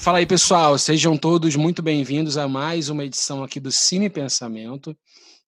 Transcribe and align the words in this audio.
Fala 0.00 0.16
aí, 0.16 0.26
pessoal. 0.26 0.78
Sejam 0.78 1.14
todos 1.14 1.54
muito 1.56 1.82
bem-vindos 1.82 2.38
a 2.38 2.48
mais 2.48 2.88
uma 2.88 3.04
edição 3.04 3.44
aqui 3.44 3.60
do 3.60 3.70
Cine 3.70 4.08
Pensamento. 4.08 4.98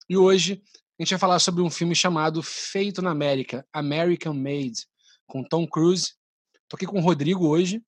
E 0.10 0.18
hoje 0.18 0.62
a 1.00 1.02
gente 1.02 1.12
vai 1.12 1.20
falar 1.20 1.40
sobre 1.40 1.62
um 1.62 1.70
filme 1.70 1.96
chamado 1.96 2.44
Feito 2.44 3.02
na 3.02 3.12
América, 3.12 3.66
American 3.72 4.34
Made, 4.34 4.86
com 5.26 5.42
Tom 5.42 5.66
Cruise. 5.66 6.16
Tô 6.68 6.76
aqui 6.76 6.86
com 6.86 7.00
o 7.00 7.02
Rodrigo 7.02 7.48
hoje. 7.48 7.82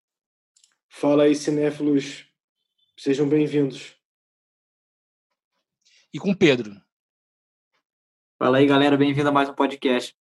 Fala 0.89 1.25
aí, 1.25 1.35
cinéfilos. 1.35 2.27
Sejam 2.97 3.29
bem-vindos. 3.29 3.97
E 6.15 6.21
com 6.21 6.31
o 6.31 6.37
Pedro. 6.37 6.81
Fala 8.39 8.59
aí, 8.59 8.67
galera. 8.69 8.97
Bem-vindo 8.97 9.29
a 9.29 9.33
mais 9.33 9.49
um 9.49 9.55
podcast. 9.55 10.15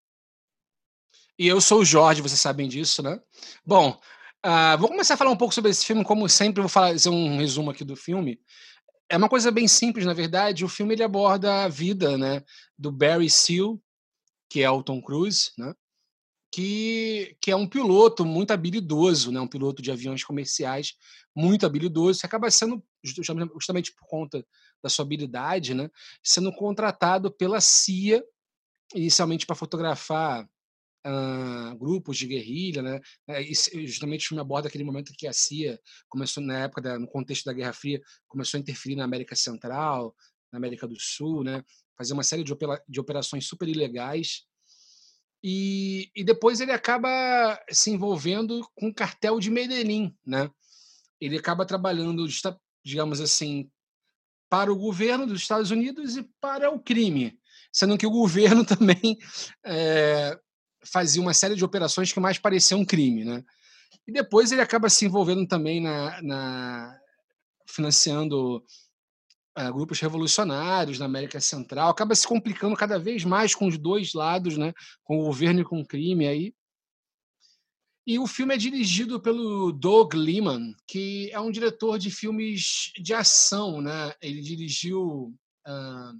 E 1.37 1.47
eu 1.47 1.61
sou 1.61 1.81
o 1.81 1.85
Jorge, 1.85 2.23
vocês 2.23 2.41
sabem 2.41 2.67
disso, 2.67 3.03
né? 3.03 3.21
Bom, 3.63 4.01
Uh, 4.43 4.75
vou 4.79 4.89
começar 4.89 5.13
a 5.13 5.17
falar 5.17 5.29
um 5.29 5.37
pouco 5.37 5.53
sobre 5.53 5.69
esse 5.69 5.85
filme, 5.85 6.03
como 6.03 6.27
sempre, 6.27 6.61
vou 6.61 6.69
fazer 6.69 7.09
um 7.09 7.37
resumo 7.37 7.69
aqui 7.69 7.83
do 7.83 7.95
filme. 7.95 8.39
É 9.07 9.15
uma 9.15 9.29
coisa 9.29 9.51
bem 9.51 9.67
simples, 9.67 10.05
na 10.05 10.13
verdade. 10.13 10.65
O 10.65 10.69
filme 10.69 10.95
ele 10.95 11.03
aborda 11.03 11.63
a 11.63 11.67
vida 11.67 12.17
né, 12.17 12.43
do 12.77 12.91
Barry 12.91 13.29
Seal, 13.29 13.79
que 14.49 14.61
é 14.61 14.69
o 14.69 14.81
Tom 14.81 14.99
Cruise, 14.99 15.51
né, 15.57 15.75
que, 16.51 17.37
que 17.39 17.51
é 17.51 17.55
um 17.55 17.67
piloto 17.67 18.25
muito 18.25 18.51
habilidoso, 18.51 19.31
né, 19.31 19.39
um 19.39 19.47
piloto 19.47 19.81
de 19.81 19.91
aviões 19.91 20.23
comerciais 20.23 20.95
muito 21.35 21.65
habilidoso, 21.65 22.19
que 22.19 22.25
acaba 22.25 22.49
sendo, 22.49 22.83
justamente 23.03 23.93
por 23.93 24.07
conta 24.07 24.45
da 24.83 24.89
sua 24.89 25.05
habilidade, 25.05 25.73
né, 25.75 25.89
sendo 26.23 26.51
contratado 26.51 27.31
pela 27.31 27.61
CIA, 27.61 28.23
inicialmente 28.95 29.45
para 29.45 29.55
fotografar 29.55 30.49
uh, 31.05 31.77
grupos 31.77 32.17
de 32.17 32.27
guerrilha, 32.27 32.81
né? 32.81 32.99
É, 33.27 33.41
e 33.41 33.53
justamente 33.87 34.25
o 34.25 34.29
filme 34.29 34.41
aborda 34.41 34.67
aquele 34.67 34.83
momento 34.83 35.13
que 35.17 35.27
a 35.27 35.33
CIA 35.33 35.79
começou 36.09 36.43
na 36.43 36.59
época 36.59 36.81
da, 36.81 36.99
no 36.99 37.07
contexto 37.07 37.45
da 37.45 37.53
Guerra 37.53 37.73
Fria 37.73 38.01
começou 38.27 38.57
a 38.57 38.61
interferir 38.61 38.95
na 38.95 39.03
América 39.03 39.35
Central, 39.35 40.15
na 40.51 40.57
América 40.57 40.87
do 40.87 40.99
Sul, 40.99 41.43
né? 41.43 41.63
Fazer 41.97 42.13
uma 42.13 42.23
série 42.23 42.43
de, 42.43 42.53
opera, 42.53 42.81
de 42.87 42.99
operações 42.99 43.47
super 43.47 43.67
ilegais. 43.67 44.45
E, 45.43 46.11
e 46.15 46.23
depois 46.23 46.61
ele 46.61 46.71
acaba 46.71 47.59
se 47.69 47.89
envolvendo 47.89 48.61
com 48.75 48.89
o 48.89 48.93
cartel 48.93 49.39
de 49.39 49.49
Medellín, 49.49 50.15
né? 50.25 50.49
Ele 51.19 51.37
acaba 51.37 51.65
trabalhando, 51.65 52.25
digamos 52.83 53.19
assim, 53.19 53.69
para 54.49 54.71
o 54.71 54.75
governo 54.75 55.25
dos 55.25 55.41
Estados 55.41 55.71
Unidos 55.71 56.17
e 56.17 56.29
para 56.41 56.69
o 56.69 56.79
crime, 56.79 57.39
sendo 57.71 57.97
que 57.97 58.05
o 58.05 58.11
governo 58.11 58.65
também 58.65 59.17
é, 59.65 60.37
fazia 60.85 61.21
uma 61.21 61.33
série 61.33 61.55
de 61.55 61.65
operações 61.65 62.11
que 62.11 62.19
mais 62.19 62.37
pareciam 62.37 62.81
um 62.81 62.85
crime, 62.85 63.23
né? 63.23 63.43
E 64.07 64.11
depois 64.11 64.51
ele 64.51 64.61
acaba 64.61 64.89
se 64.89 65.05
envolvendo 65.05 65.47
também 65.47 65.81
na, 65.81 66.21
na 66.21 66.99
financiando 67.67 68.63
uh, 69.57 69.73
grupos 69.73 69.99
revolucionários 69.99 70.99
na 70.99 71.05
América 71.05 71.39
Central, 71.39 71.89
acaba 71.89 72.15
se 72.15 72.27
complicando 72.27 72.75
cada 72.75 72.97
vez 72.97 73.23
mais 73.23 73.53
com 73.53 73.67
os 73.67 73.77
dois 73.77 74.13
lados, 74.13 74.57
né? 74.57 74.73
Com 75.03 75.19
o 75.19 75.25
governo 75.25 75.61
e 75.61 75.65
com 75.65 75.79
o 75.79 75.85
crime 75.85 76.27
aí. 76.27 76.53
E 78.05 78.17
o 78.17 78.25
filme 78.25 78.55
é 78.55 78.57
dirigido 78.57 79.21
pelo 79.21 79.71
Doug 79.71 80.15
Liman, 80.15 80.73
que 80.87 81.29
é 81.31 81.39
um 81.39 81.51
diretor 81.51 81.99
de 81.99 82.09
filmes 82.09 82.91
de 82.99 83.13
ação, 83.13 83.79
né? 83.79 84.13
Ele 84.19 84.41
dirigiu 84.41 85.33
uh, 85.67 86.19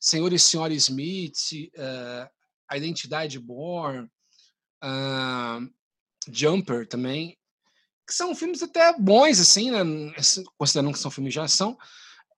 Senhor 0.00 0.32
e 0.32 0.38
Senhora 0.38 0.72
Smith, 0.72 1.70
uh, 1.76 2.30
a 2.72 2.76
Identidade 2.76 3.38
Born, 3.38 4.08
uh, 4.82 5.70
Jumper 6.30 6.86
também, 6.86 7.36
que 8.06 8.14
são 8.14 8.34
filmes 8.34 8.62
até 8.62 8.96
bons, 8.98 9.38
assim, 9.38 9.70
né? 9.70 9.80
considerando 10.56 10.92
que 10.92 10.98
são 10.98 11.10
filmes 11.10 11.34
de 11.34 11.40
ação. 11.40 11.78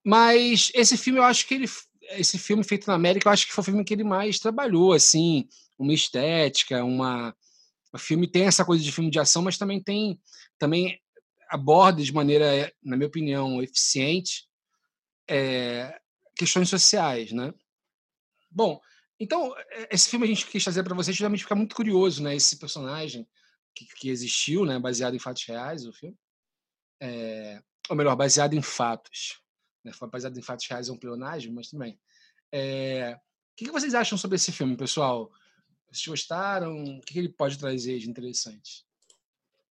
Mas 0.05 0.71
esse 0.75 0.97
filme, 0.97 1.19
eu 1.19 1.25
acho 1.25 1.47
que 1.47 1.55
ele. 1.55 1.67
Esse 2.11 2.39
filme 2.39 2.63
feito 2.63 2.87
na 2.87 2.95
América, 2.95 3.29
eu 3.29 3.33
acho 3.33 3.47
que 3.47 3.53
foi 3.53 3.63
o 3.63 3.65
filme 3.65 3.85
que 3.85 3.95
ele 3.95 4.05
mais 4.05 4.39
trabalhou, 4.39 4.93
assim, 4.93 5.49
uma 5.79 5.95
estética, 5.95 6.85
uma. 6.85 7.35
O 7.93 7.99
filme 7.99 8.27
tem 8.27 8.45
essa 8.45 8.65
coisa 8.65 8.83
de 8.83 8.93
filme 8.93 9.11
de 9.11 9.19
ação, 9.19 9.41
mas 9.41 9.57
também 9.57 9.81
tem. 9.81 10.21
Também 10.59 11.01
aborda 11.49 12.03
de 12.03 12.13
maneira, 12.13 12.73
na 12.83 12.97
minha 12.97 13.07
opinião, 13.07 13.63
eficiente 13.63 14.49
é, 15.29 15.99
questões 16.37 16.69
sociais, 16.69 17.33
né? 17.33 17.55
Bom, 18.51 18.81
então, 19.19 19.55
é, 19.71 19.95
esse 19.95 20.09
filme 20.09 20.25
a 20.25 20.29
gente 20.29 20.47
quis 20.47 20.63
trazer 20.63 20.83
para 20.83 20.95
vocês 20.95 21.17
justamente 21.17 21.43
ficar 21.43 21.55
muito 21.55 21.75
curioso, 21.75 22.23
né? 22.23 22.35
Esse 22.35 22.59
personagem 22.59 23.27
que, 23.75 23.87
que 23.97 24.09
existiu, 24.09 24.65
né? 24.65 24.79
Baseado 24.79 25.15
em 25.15 25.19
fatos 25.19 25.45
reais, 25.45 25.87
o 25.87 25.93
filme. 25.93 26.17
É, 27.01 27.63
ou 27.89 27.97
melhor, 27.97 28.17
baseado 28.17 28.55
em 28.55 28.63
fatos. 28.63 29.41
Né? 29.85 29.93
Baseado 30.11 30.39
em 30.39 30.43
fatos 30.43 30.67
reais 30.67 30.89
é 30.89 30.93
um 30.93 30.99
pleonagem, 30.99 31.53
mas 31.53 31.71
também. 31.71 31.99
É, 32.53 33.15
o 33.15 33.57
que, 33.57 33.67
que 33.67 33.73
vocês 33.73 33.95
acham 33.95 34.19
sobre 34.19 34.37
esse 34.37 34.51
filme, 34.51 34.77
pessoal? 34.77 35.31
Vocês 35.91 36.07
gostaram? 36.07 36.83
O 36.83 37.01
que, 37.01 37.13
que 37.13 37.19
ele 37.19 37.29
pode 37.29 37.59
trazer 37.59 37.99
de 37.99 38.11
interessante? 38.11 38.85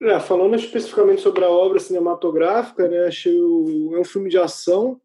É, 0.01 0.19
falando 0.19 0.55
especificamente 0.55 1.21
sobre 1.21 1.45
a 1.45 1.49
obra 1.49 1.79
cinematográfica, 1.79 2.87
né, 2.89 3.07
achei 3.07 3.39
o, 3.41 3.95
é 3.95 3.99
um 3.99 4.03
filme 4.03 4.29
de 4.29 4.37
ação, 4.37 5.01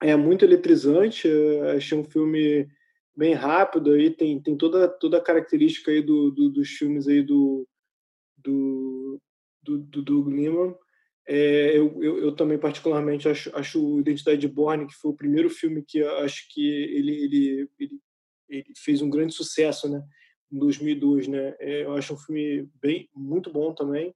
é 0.00 0.14
muito 0.14 0.44
eletrizante, 0.44 1.28
é, 1.28 1.72
achei 1.72 1.98
um 1.98 2.04
filme 2.04 2.68
bem 3.16 3.34
rápido 3.34 3.92
aí 3.92 4.10
tem, 4.10 4.40
tem 4.40 4.56
toda 4.56 4.88
toda 4.88 5.18
a 5.18 5.22
característica 5.22 5.90
aí 5.90 6.02
do, 6.02 6.30
do 6.30 6.50
dos 6.50 6.68
filmes 6.70 7.06
aí 7.06 7.22
do 7.22 7.66
do 8.38 9.20
do, 9.62 9.78
do 9.78 10.02
Doug 10.02 10.28
Liman. 10.28 10.74
É, 11.26 11.78
eu, 11.78 12.02
eu, 12.02 12.18
eu, 12.18 12.32
também 12.36 12.58
particularmente 12.58 13.26
acho, 13.26 13.50
acho 13.56 13.98
Identidade 14.00 14.38
de 14.38 14.48
Borne 14.48 14.86
que 14.86 14.92
foi 14.94 15.10
o 15.10 15.16
primeiro 15.16 15.48
filme 15.48 15.82
que 15.82 16.02
acho 16.02 16.46
que 16.52 16.60
ele, 16.60 17.12
ele, 17.12 17.70
ele, 17.80 18.00
ele 18.46 18.72
fez 18.76 19.00
um 19.00 19.08
grande 19.08 19.32
sucesso 19.32 19.88
né 19.88 20.02
em 20.52 20.58
2002 20.58 21.26
né. 21.28 21.56
É, 21.58 21.84
eu 21.84 21.94
acho 21.94 22.12
um 22.12 22.18
filme 22.18 22.68
bem 22.80 23.08
muito 23.14 23.50
bom 23.50 23.72
também. 23.72 24.14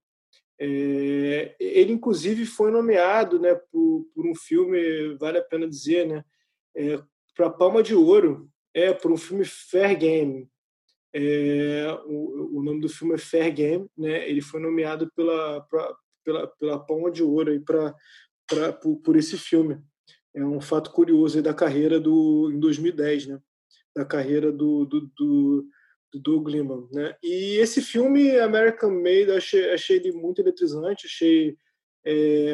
É, 0.59 1.55
ele 1.59 1.93
inclusive 1.93 2.45
foi 2.45 2.69
nomeado 2.69 3.39
né 3.39 3.55
por, 3.55 4.05
por 4.13 4.27
um 4.27 4.35
filme 4.35 5.15
vale 5.15 5.39
a 5.39 5.43
pena 5.43 5.67
dizer 5.67 6.05
né 6.05 6.23
é, 6.75 7.01
para 7.35 7.49
Palma 7.49 7.81
de 7.81 7.95
Ouro 7.95 8.51
é 8.79 8.93
por 8.93 9.11
um 9.11 9.17
filme 9.17 9.45
Fair 9.45 9.97
Game. 9.97 10.49
É, 11.13 11.87
o, 12.05 12.59
o, 12.59 12.63
nome 12.63 12.81
do 12.81 12.89
filme 12.89 13.15
é 13.15 13.17
Fair 13.17 13.53
Game, 13.53 13.87
né? 13.97 14.29
Ele 14.29 14.41
foi 14.41 14.59
nomeado 14.59 15.11
pela 15.15 15.61
pra, 15.61 15.95
pela, 16.23 16.47
pela 16.47 16.79
Palma 16.79 17.09
de 17.11 17.23
Ouro 17.23 17.51
aí 17.51 17.59
para 17.59 17.93
por, 18.73 18.97
por 18.97 19.15
esse 19.15 19.37
filme. 19.37 19.81
É 20.33 20.43
um 20.43 20.61
fato 20.61 20.91
curioso 20.91 21.41
da 21.41 21.53
carreira 21.53 21.99
do 21.99 22.51
em 22.53 22.59
2010, 22.59 23.27
né? 23.27 23.39
Da 23.95 24.05
carreira 24.05 24.51
do, 24.51 24.85
do, 24.85 25.01
do, 25.17 25.67
do 26.13 26.19
Doug 26.19 26.47
Liman, 26.47 26.87
né? 26.91 27.15
E 27.23 27.57
esse 27.57 27.81
filme 27.81 28.37
American 28.37 28.91
Made, 28.91 29.31
achei, 29.31 29.71
achei 29.71 29.97
ele 29.97 30.11
muito 30.11 30.39
eletrizante, 30.39 31.07
achei 31.07 31.57
é, 32.05 32.53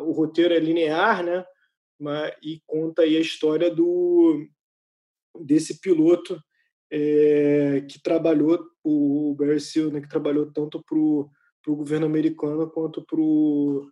o 0.00 0.12
roteiro 0.12 0.54
é 0.54 0.58
linear, 0.58 1.22
né? 1.22 1.44
Mas, 1.98 2.34
e 2.42 2.60
conta 2.66 3.02
aí 3.02 3.16
a 3.16 3.20
história 3.20 3.70
do 3.70 4.46
desse 5.44 5.80
piloto 5.80 6.40
é, 6.90 7.84
que 7.88 8.00
trabalhou, 8.02 8.58
o 8.84 9.34
Barry 9.38 9.60
Seal, 9.60 9.90
né, 9.90 10.00
que 10.00 10.08
trabalhou 10.08 10.52
tanto 10.52 10.82
para 10.82 10.98
o 10.98 11.30
governo 11.66 12.06
americano 12.06 12.70
quanto 12.70 13.04
para 13.04 13.20
o 13.20 13.90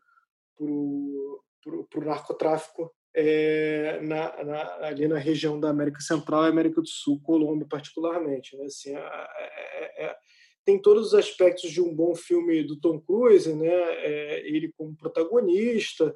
narcotráfico 1.97 2.93
é, 3.15 4.01
na, 4.03 4.45
na, 4.45 4.75
ali 4.87 5.07
na 5.07 5.19
região 5.19 5.59
da 5.59 5.71
América 5.71 6.01
Central 6.01 6.45
e 6.45 6.49
América 6.49 6.81
do 6.81 6.89
Sul, 6.89 7.21
Colômbia 7.23 7.67
particularmente. 7.69 8.57
Né? 8.57 8.65
Assim, 8.65 8.95
é, 8.95 10.05
é, 10.05 10.17
tem 10.65 10.81
todos 10.81 11.09
os 11.09 11.15
aspectos 11.15 11.71
de 11.71 11.81
um 11.81 11.95
bom 11.95 12.15
filme 12.15 12.65
do 12.65 12.81
Tom 12.81 13.01
Cruise, 13.01 13.55
né? 13.55 13.69
É, 13.69 14.49
ele 14.49 14.73
como 14.77 14.97
protagonista 14.97 16.15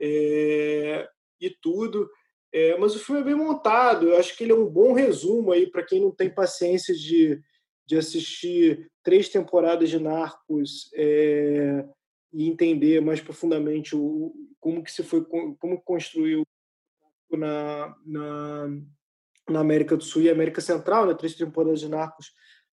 é, 0.00 1.08
e 1.40 1.50
tudo. 1.50 2.10
É, 2.52 2.76
mas 2.78 2.94
o 2.96 2.98
filme 2.98 3.20
é 3.20 3.24
bem 3.24 3.34
montado. 3.34 4.08
Eu 4.08 4.18
acho 4.18 4.36
que 4.36 4.44
ele 4.44 4.52
é 4.52 4.56
um 4.56 4.66
bom 4.66 4.92
resumo 4.92 5.52
aí 5.52 5.70
para 5.70 5.84
quem 5.84 6.00
não 6.00 6.10
tem 6.10 6.28
paciência 6.28 6.94
de, 6.94 7.40
de 7.86 7.96
assistir 7.96 8.90
três 9.02 9.28
temporadas 9.28 9.88
de 9.88 9.98
Narcos 9.98 10.90
é, 10.94 11.84
e 12.32 12.48
entender 12.48 13.00
mais 13.00 13.20
profundamente 13.20 13.94
o, 13.94 14.34
como 14.58 14.82
que 14.82 14.90
se 14.90 15.02
foi, 15.02 15.24
como 15.24 15.80
construiu 15.82 16.42
na, 17.30 17.96
na, 18.04 18.68
na 19.48 19.60
América 19.60 19.96
do 19.96 20.04
Sul 20.04 20.22
e 20.22 20.30
América 20.30 20.60
Central, 20.60 21.06
né? 21.06 21.14
Três 21.14 21.34
temporadas 21.34 21.80
de 21.80 21.88
Narcos, 21.88 22.32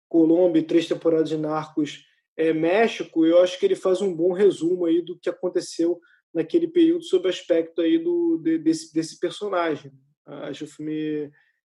Colômbia, 0.07 0.63
três 0.63 0.87
temporadas 0.87 1.29
de 1.29 1.37
Narcos, 1.37 2.05
é, 2.37 2.53
México. 2.53 3.25
Eu 3.25 3.41
acho 3.41 3.59
que 3.59 3.65
ele 3.65 3.75
faz 3.75 4.01
um 4.01 4.15
bom 4.15 4.33
resumo 4.33 4.85
aí 4.85 5.01
do 5.01 5.17
que 5.17 5.29
aconteceu 5.29 5.99
naquele 6.33 6.67
período 6.67 7.03
sob 7.03 7.27
aspecto 7.29 7.81
aí 7.81 7.97
do, 7.97 8.37
de, 8.37 8.57
desse, 8.57 8.93
desse 8.93 9.19
personagem. 9.19 9.91
Acho 10.25 10.65
o 10.65 10.67
filme 10.67 11.31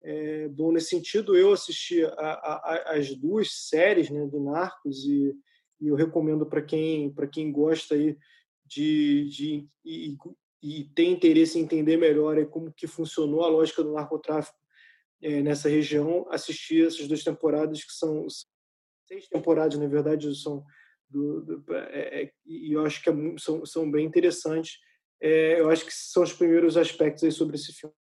é, 0.04 0.48
bom 0.48 0.72
nesse 0.72 0.90
sentido. 0.90 1.36
Eu 1.36 1.52
assisti 1.52 2.04
a, 2.04 2.10
a, 2.10 2.84
as 2.98 3.14
duas 3.16 3.52
séries 3.68 4.10
né, 4.10 4.26
do 4.28 4.40
Narcos 4.40 5.04
e, 5.06 5.36
e 5.82 5.88
eu 5.88 5.96
recomendo 5.96 6.46
para 6.46 6.62
quem 6.62 7.12
para 7.14 7.28
quem 7.28 7.52
gosta 7.52 7.96
aí 7.96 8.18
de, 8.66 9.30
de 9.30 9.68
e, 9.84 10.18
e 10.62 10.84
tem 10.96 11.12
interesse 11.12 11.60
em 11.60 11.64
entender 11.64 11.98
melhor 11.98 12.44
como 12.48 12.74
que 12.74 12.88
funcionou 12.88 13.44
a 13.44 13.50
lógica 13.50 13.84
do 13.84 13.94
narcotráfico 13.94 14.58
é, 15.22 15.42
nessa 15.42 15.70
região, 15.70 16.28
assistir 16.30 16.86
essas 16.86 17.08
duas 17.08 17.24
temporadas 17.24 17.84
que 17.84 17.94
são 17.94 18.28
seis 19.08 19.28
temporadas, 19.28 19.78
na 19.78 19.88
verdade, 19.88 20.34
são 20.36 20.64
do, 21.10 21.42
do 21.42 21.74
é, 21.74 22.24
é, 22.24 22.32
e 22.46 22.74
eu 22.74 22.86
acho 22.86 23.02
que 23.02 23.10
é, 23.10 23.14
são, 23.38 23.66
são 23.66 23.90
bem 23.90 24.06
interessantes. 24.06 24.80
É, 25.22 25.60
eu 25.60 25.70
acho 25.70 25.86
que 25.86 25.94
são 25.94 26.24
os 26.24 26.34
primeiros 26.34 26.78
aspectos 26.78 27.36
sobre 27.36 27.56
esse 27.56 27.74
filme. 27.74 27.96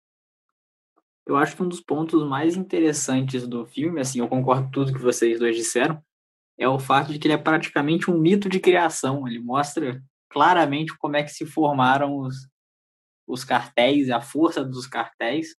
Eu 1.25 1.37
acho 1.37 1.55
que 1.55 1.63
um 1.63 1.69
dos 1.69 1.81
pontos 1.81 2.27
mais 2.27 2.55
interessantes 2.55 3.47
do 3.47 3.65
filme, 3.65 4.01
assim, 4.01 4.19
eu 4.19 4.27
concordo 4.27 4.65
com 4.65 4.71
tudo 4.71 4.93
que 4.93 4.99
vocês 4.99 5.39
dois 5.39 5.55
disseram, 5.55 6.03
é 6.57 6.67
o 6.67 6.79
fato 6.79 7.11
de 7.11 7.19
que 7.19 7.27
ele 7.27 7.33
é 7.33 7.37
praticamente 7.37 8.09
um 8.09 8.17
mito 8.17 8.49
de 8.49 8.59
criação. 8.59 9.27
Ele 9.27 9.39
mostra 9.39 10.01
claramente 10.29 10.97
como 10.97 11.15
é 11.15 11.23
que 11.23 11.31
se 11.31 11.45
formaram 11.45 12.17
os, 12.17 12.35
os 13.27 13.43
cartéis, 13.43 14.09
a 14.09 14.21
força 14.21 14.63
dos 14.63 14.87
cartéis. 14.87 15.55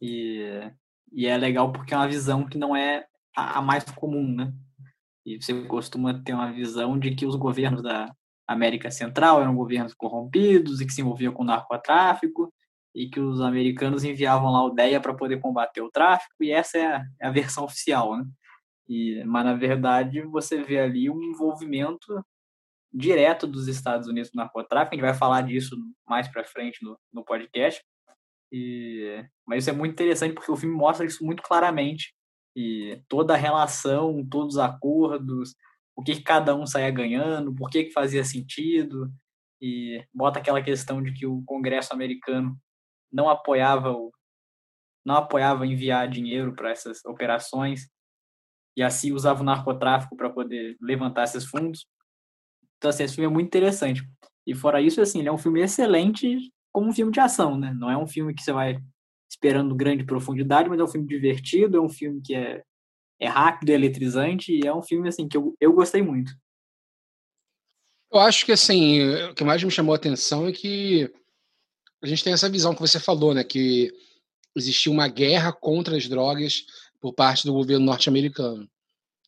E, 0.00 0.70
e 1.12 1.26
é 1.26 1.36
legal 1.36 1.72
porque 1.72 1.92
é 1.92 1.96
uma 1.96 2.08
visão 2.08 2.46
que 2.46 2.58
não 2.58 2.74
é 2.74 3.06
a, 3.36 3.58
a 3.58 3.62
mais 3.62 3.84
comum, 3.84 4.34
né? 4.34 4.52
E 5.30 5.40
você 5.40 5.54
costuma 5.64 6.12
ter 6.22 6.34
uma 6.34 6.52
visão 6.52 6.98
de 6.98 7.14
que 7.14 7.24
os 7.24 7.36
governos 7.36 7.82
da 7.82 8.12
América 8.48 8.90
Central 8.90 9.40
eram 9.40 9.54
governos 9.54 9.94
corrompidos 9.94 10.80
e 10.80 10.86
que 10.86 10.92
se 10.92 11.00
envolviam 11.00 11.32
com 11.32 11.44
narcotráfico 11.44 12.52
e 12.92 13.08
que 13.08 13.20
os 13.20 13.40
americanos 13.40 14.02
enviavam 14.02 14.50
lá 14.50 14.64
o 14.64 14.70
DEA 14.70 15.00
para 15.00 15.14
poder 15.14 15.38
combater 15.38 15.80
o 15.80 15.90
tráfico 15.90 16.34
e 16.42 16.50
essa 16.50 16.78
é 16.78 16.86
a, 16.86 17.04
é 17.20 17.26
a 17.28 17.30
versão 17.30 17.64
oficial, 17.64 18.16
né? 18.16 18.24
E, 18.88 19.22
mas 19.24 19.44
na 19.44 19.54
verdade 19.54 20.20
você 20.22 20.60
vê 20.64 20.80
ali 20.80 21.08
um 21.08 21.22
envolvimento 21.22 22.24
direto 22.92 23.46
dos 23.46 23.68
Estados 23.68 24.08
Unidos 24.08 24.32
no 24.34 24.42
narcotráfico. 24.42 24.94
A 24.94 24.96
gente 24.96 25.06
vai 25.06 25.14
falar 25.14 25.42
disso 25.42 25.76
mais 26.08 26.26
para 26.26 26.44
frente 26.44 26.82
no, 26.82 26.98
no 27.12 27.24
podcast. 27.24 27.80
E, 28.52 29.24
mas 29.46 29.62
isso 29.62 29.70
é 29.70 29.72
muito 29.72 29.92
interessante 29.92 30.34
porque 30.34 30.50
o 30.50 30.56
filme 30.56 30.74
mostra 30.74 31.06
isso 31.06 31.24
muito 31.24 31.40
claramente 31.40 32.12
e 32.60 33.02
toda 33.08 33.32
a 33.32 33.38
relação, 33.38 34.26
todos 34.28 34.56
os 34.56 34.60
acordos, 34.60 35.54
o 35.96 36.02
que, 36.02 36.20
cada 36.20 36.54
um 36.54 36.66
saía 36.66 36.90
ganhando, 36.90 37.54
por 37.54 37.70
que, 37.70 37.84
que 37.84 37.92
fazia 37.92 38.22
sentido 38.22 39.10
e 39.62 40.04
bota 40.12 40.38
aquela 40.38 40.62
questão 40.62 41.02
de 41.02 41.12
que 41.14 41.26
o 41.26 41.42
Congresso 41.44 41.94
americano 41.94 42.54
não 43.10 43.28
apoiava 43.28 43.90
o 43.92 44.12
não 45.02 45.14
apoiava 45.14 45.66
enviar 45.66 46.06
dinheiro 46.10 46.54
para 46.54 46.70
essas 46.70 47.02
operações 47.06 47.88
e 48.76 48.82
assim 48.82 49.12
usava 49.12 49.40
o 49.40 49.44
narcotráfico 49.44 50.14
para 50.14 50.28
poder 50.28 50.76
levantar 50.78 51.24
esses 51.24 51.46
fundos. 51.46 51.86
Então, 52.76 52.90
assim, 52.90 53.04
esse 53.04 53.14
filme 53.14 53.30
é 53.30 53.32
muito 53.32 53.46
interessante. 53.46 54.06
E 54.46 54.54
fora 54.54 54.82
isso, 54.82 55.00
assim, 55.00 55.20
ele 55.20 55.28
é 55.28 55.32
um 55.32 55.38
filme 55.38 55.62
excelente 55.62 56.52
como 56.70 56.90
um 56.90 56.92
filme 56.92 57.10
de 57.10 57.18
ação, 57.18 57.58
né? 57.58 57.72
Não 57.72 57.90
é 57.90 57.96
um 57.96 58.06
filme 58.06 58.34
que 58.34 58.42
você 58.42 58.52
vai 58.52 58.78
esperando 59.30 59.76
grande 59.76 60.04
profundidade, 60.04 60.68
mas 60.68 60.80
é 60.80 60.82
um 60.82 60.88
filme 60.88 61.06
divertido, 61.06 61.76
é 61.76 61.80
um 61.80 61.88
filme 61.88 62.20
que 62.20 62.34
é, 62.34 62.62
é 63.20 63.28
rápido, 63.28 63.70
é 63.70 63.74
eletrizante, 63.74 64.52
e 64.52 64.66
é 64.66 64.74
um 64.74 64.82
filme, 64.82 65.08
assim, 65.08 65.28
que 65.28 65.36
eu, 65.36 65.54
eu 65.60 65.72
gostei 65.72 66.02
muito. 66.02 66.32
Eu 68.12 68.18
acho 68.18 68.44
que, 68.44 68.50
assim, 68.50 69.08
o 69.30 69.34
que 69.34 69.44
mais 69.44 69.62
me 69.62 69.70
chamou 69.70 69.92
a 69.92 69.96
atenção 69.96 70.48
é 70.48 70.52
que 70.52 71.08
a 72.02 72.06
gente 72.06 72.24
tem 72.24 72.32
essa 72.32 72.48
visão 72.48 72.74
que 72.74 72.80
você 72.80 72.98
falou, 72.98 73.32
né? 73.32 73.44
Que 73.44 73.92
existia 74.56 74.90
uma 74.90 75.06
guerra 75.06 75.52
contra 75.52 75.96
as 75.96 76.08
drogas 76.08 76.64
por 77.00 77.14
parte 77.14 77.46
do 77.46 77.52
governo 77.52 77.86
norte-americano. 77.86 78.68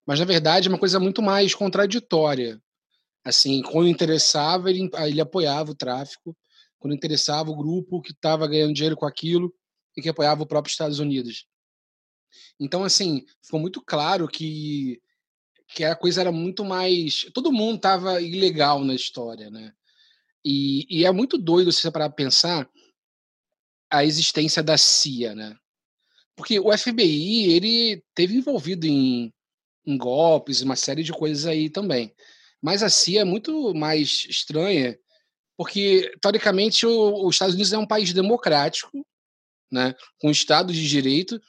Mas, 0.05 0.19
na 0.19 0.25
verdade, 0.25 0.67
é 0.67 0.71
uma 0.71 0.81
coisa 0.81 0.99
muito 0.99 1.23
mais 1.23 1.55
contraditória. 1.55 2.61
Assim, 3.25 3.63
quando 3.63 3.87
interessava, 3.87 4.69
ele, 4.69 4.91
ele 5.07 5.21
apoiava 5.21 5.71
o 5.71 5.77
tráfico, 5.77 6.37
quando 6.81 6.95
interessava 6.95 7.53
o 7.53 7.57
grupo 7.57 8.03
que 8.03 8.11
estava 8.11 8.49
ganhando 8.49 8.75
dinheiro 8.75 8.97
com 8.97 9.07
aquilo 9.07 9.55
e 9.97 10.03
que 10.03 10.09
apoiava 10.09 10.43
o 10.43 10.47
próprio 10.47 10.71
Estados 10.71 10.99
Unidos. 10.99 11.47
Então, 12.59 12.85
assim, 12.85 13.25
ficou 13.43 13.61
muito 13.61 13.83
claro 13.83 14.27
que, 14.29 15.01
que 15.69 15.85
a 15.85 15.95
coisa 15.95 16.21
era 16.21 16.33
muito 16.33 16.65
mais. 16.65 17.27
Todo 17.35 17.53
mundo 17.53 17.77
estava 17.77 18.21
ilegal 18.21 18.85
na 18.85 18.95
história, 18.95 19.51
né? 19.51 19.73
E, 20.45 20.87
e 20.89 21.05
é 21.05 21.13
muito 21.13 21.39
doido 21.39 21.71
se 21.71 21.81
você 21.81 21.91
parar 21.91 22.09
para 22.09 22.17
pensar 22.17 22.69
a 23.91 24.05
existência 24.05 24.63
da 24.63 24.79
CIA, 24.79 25.35
né? 25.35 25.57
Porque 26.35 26.59
o 26.59 26.77
FBI, 26.77 27.53
ele 27.53 28.03
teve 28.15 28.35
envolvido 28.35 28.87
em, 28.87 29.33
em 29.87 29.97
golpes, 29.99 30.63
uma 30.63 30.77
série 30.77 31.03
de 31.03 31.13
coisas 31.13 31.47
aí 31.47 31.69
também. 31.69 32.15
Mas 32.61 32.83
a 32.83 32.89
CIA 32.89 33.21
é 33.21 33.25
muito 33.25 33.75
mais 33.75 34.25
estranha, 34.29 34.99
porque, 35.57 36.13
teoricamente, 36.21 36.87
os 36.87 37.35
Estados 37.35 37.55
Unidos 37.55 37.73
é 37.73 37.79
um 37.79 37.87
país 37.87 38.13
democrático, 38.13 39.07
né, 39.73 39.95
com 40.21 40.31
Estado 40.31 40.73
de 40.73 40.87
Direito, 40.87 41.41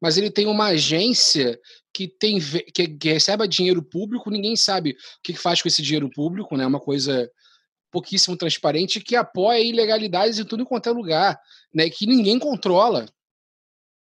mas 0.00 0.18
ele 0.18 0.30
tem 0.30 0.46
uma 0.46 0.66
agência 0.66 1.60
que 1.92 2.08
tem 2.08 2.38
que, 2.74 2.88
que 2.88 3.12
recebe 3.12 3.46
dinheiro 3.46 3.82
público, 3.82 4.30
ninguém 4.30 4.56
sabe 4.56 4.92
o 4.92 4.96
que 5.22 5.34
faz 5.34 5.62
com 5.62 5.68
esse 5.68 5.82
dinheiro 5.82 6.10
público, 6.10 6.56
né? 6.56 6.66
Uma 6.66 6.80
coisa 6.80 7.30
pouquíssimo 7.90 8.36
transparente 8.36 9.00
que 9.00 9.16
apoia 9.16 9.60
ilegalidades 9.60 10.38
em 10.38 10.44
tudo 10.44 10.64
quanto 10.64 10.88
é 10.88 10.92
lugar, 10.92 11.38
né? 11.74 11.90
Que 11.90 12.06
ninguém 12.06 12.38
controla, 12.38 13.06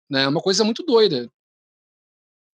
né? 0.10 0.24
É 0.24 0.28
uma 0.28 0.42
coisa 0.42 0.64
muito 0.64 0.84
doida. 0.84 1.30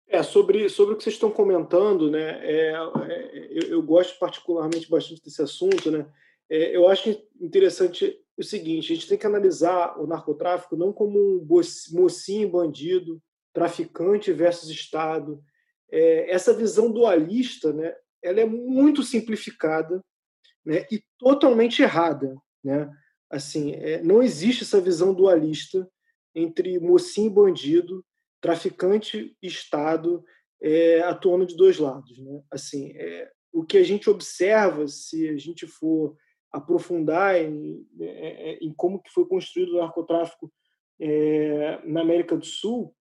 É 0.07 0.23
sobre 0.23 0.69
sobre 0.69 0.95
o 0.95 0.97
que 0.97 1.05
vocês 1.05 1.17
estão 1.17 1.31
comentando, 1.31 2.11
né? 2.11 2.41
É, 2.43 2.73
é, 3.09 3.49
eu, 3.51 3.63
eu, 3.71 3.83
gosto 3.83 4.19
particularmente 4.19 4.89
bastante 4.89 5.23
desse 5.23 5.43
assunto, 5.43 5.91
né? 5.91 6.07
É, 6.49 6.77
eu 6.77 6.89
acho 6.89 7.11
interessante 7.41 8.17
o 8.37 8.43
seguinte: 8.43 8.93
a 8.93 8.97
gente 8.97 9.09
tem 9.09 9.19
que 9.19 9.27
analisar 9.27 9.99
o 9.99 10.07
narcotráfico 10.07 10.77
não 10.77 10.93
como 10.93 11.19
um 11.19 11.47
mocinho 11.93 12.51
bandido, 12.51 13.23
traficante 13.53 14.33
versus 14.33 14.69
Estado. 14.71 15.43
É, 15.91 16.31
essa 16.31 16.53
visão 16.53 16.91
dualista, 16.91 17.73
né? 17.73 17.95
Ela 18.23 18.41
é 18.41 18.47
muito 18.47 19.03
simplificada 19.03 20.03
né, 20.65 20.87
e 20.91 21.03
totalmente 21.19 21.83
errada. 21.83 22.35
Né? 22.65 22.91
Assim, 23.31 23.73
é, 23.73 24.03
não 24.03 24.23
existe 24.23 24.65
essa 24.65 24.81
visão 24.81 25.13
dualista 25.13 25.87
entre 26.35 26.81
mocinho 26.81 27.27
e 27.27 27.35
bandido, 27.35 28.05
traficante 28.41 29.37
e 29.43 29.47
Estado, 29.47 30.25
é, 30.61 31.01
atuando 31.01 31.47
de 31.47 31.57
dois 31.57 31.79
lados. 31.79 32.19
Né? 32.19 32.43
Assim, 32.51 32.93
é, 32.97 33.31
o 33.53 33.65
que 33.65 33.79
a 33.79 33.85
gente 33.85 34.09
observa, 34.09 34.89
se 34.89 35.29
a 35.29 35.37
gente 35.37 35.67
for 35.67 36.17
aprofundar 36.55 37.37
em, 37.37 37.85
é, 38.01 38.07
é, 38.53 38.59
em 38.61 38.73
como 38.73 39.03
que 39.03 39.11
foi 39.11 39.27
construído 39.27 39.75
o 39.75 39.81
narcotráfico 39.81 40.53
é, 41.01 41.81
na 41.85 42.01
América 42.01 42.37
do 42.37 42.47
Sul, 42.47 42.95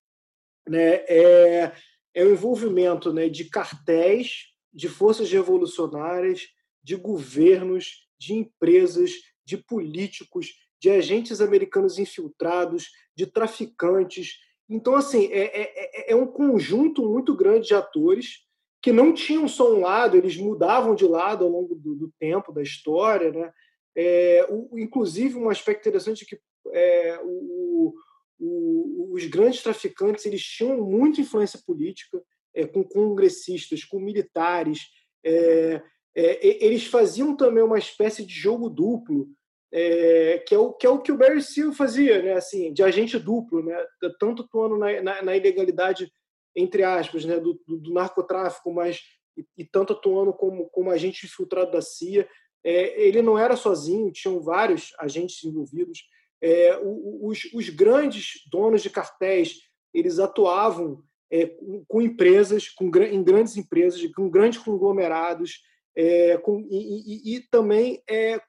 né, 0.68 1.06
é, 1.08 1.72
é 2.16 2.26
o 2.26 2.32
envolvimento 2.32 3.14
né, 3.14 3.30
de 3.30 3.46
cartéis, 3.46 4.48
de 4.74 4.90
forças 4.90 5.32
revolucionárias, 5.32 6.48
de 6.82 6.96
governos, 6.96 8.08
de 8.18 8.34
empresas, 8.34 9.12
de 9.46 9.58
políticos, 9.58 10.48
de 10.82 10.90
agentes 10.90 11.40
americanos 11.40 12.00
infiltrados, 12.00 12.90
de 13.16 13.28
traficantes. 13.28 14.40
Então, 14.68 14.96
assim, 14.96 15.28
é, 15.32 15.62
é, 15.62 16.12
é, 16.12 16.12
é 16.14 16.16
um 16.16 16.26
conjunto 16.26 17.08
muito 17.08 17.36
grande 17.36 17.68
de 17.68 17.76
atores 17.76 18.40
que 18.84 18.92
não 18.92 19.14
tinham 19.14 19.48
só 19.48 19.74
um 19.74 19.80
lado, 19.80 20.18
eles 20.18 20.36
mudavam 20.36 20.94
de 20.94 21.06
lado 21.06 21.46
ao 21.46 21.50
longo 21.50 21.74
do, 21.74 21.96
do 21.96 22.14
tempo, 22.20 22.52
da 22.52 22.62
história. 22.62 23.32
Né? 23.32 23.52
É, 23.96 24.46
o, 24.50 24.78
inclusive, 24.78 25.38
um 25.38 25.50
aspecto 25.50 25.88
interessante 25.88 26.26
é 26.26 26.28
que 26.28 26.40
é, 26.74 27.20
o, 27.24 27.94
o, 28.38 29.14
os 29.14 29.26
grandes 29.28 29.64
traficantes 29.64 30.26
eles 30.26 30.44
tinham 30.44 30.82
muita 30.82 31.22
influência 31.22 31.62
política, 31.66 32.22
é, 32.54 32.68
com 32.68 32.84
congressistas, 32.84 33.86
com 33.86 34.00
militares, 34.00 34.82
é, 35.26 35.82
é, 36.16 36.66
eles 36.66 36.86
faziam 36.86 37.38
também 37.38 37.64
uma 37.64 37.80
espécie 37.80 38.26
de 38.26 38.34
jogo 38.34 38.70
duplo, 38.70 39.30
é, 39.72 40.44
que, 40.46 40.54
é 40.54 40.58
o, 40.58 40.74
que 40.74 40.86
é 40.86 40.90
o 40.90 41.00
que 41.00 41.12
o 41.12 41.18
Barry 41.18 41.42
Seal 41.42 41.72
fazia, 41.72 42.22
né? 42.22 42.34
assim, 42.34 42.72
de 42.74 42.84
agente 42.84 43.18
duplo, 43.18 43.64
né? 43.64 43.76
tanto 44.20 44.44
atuando 44.44 44.78
na, 44.78 45.02
na, 45.02 45.22
na 45.24 45.38
ilegalidade, 45.38 46.12
entre 46.56 46.84
aspas, 46.84 47.26
né? 47.26 47.40
do, 47.40 47.60
do, 47.68 47.78
do 47.78 47.94
narcotráfico, 47.94 48.72
mas 48.72 49.02
e, 49.38 49.46
e, 49.58 49.66
tanto 49.66 49.94
atuando 49.94 50.34
como, 50.34 50.70
como 50.70 50.92
agente 50.92 51.26
infiltrado 51.26 51.72
da 51.72 51.82
CIA. 51.82 52.28
É, 52.64 53.02
ele 53.08 53.22
não 53.22 53.38
era 53.38 53.56
sozinho, 53.56 54.12
tinham 54.12 54.42
vários 54.42 54.94
agentes 55.00 55.44
envolvidos. 55.44 56.00
É, 56.42 56.78
os, 56.82 57.46
os, 57.54 57.70
grandes 57.70 58.34
donos 58.52 58.82
de 58.82 58.90
cartéis 58.90 59.60
eles 59.94 60.20
atuavam 60.20 61.04
é, 61.32 61.48
com, 61.48 61.84
com, 61.88 62.02
empresas, 62.02 62.70
com, 62.70 62.86
em 62.86 63.24
grandes 63.24 63.58
empresas, 63.58 64.06
com 64.14 64.30
grandes 64.30 64.60
conglomerados, 64.60 65.62
é, 65.96 66.38
com, 66.38 66.60
e, 66.70 67.34
e, 67.34 67.36
e, 67.36 67.42
também 67.50 68.02
é, 68.10 68.42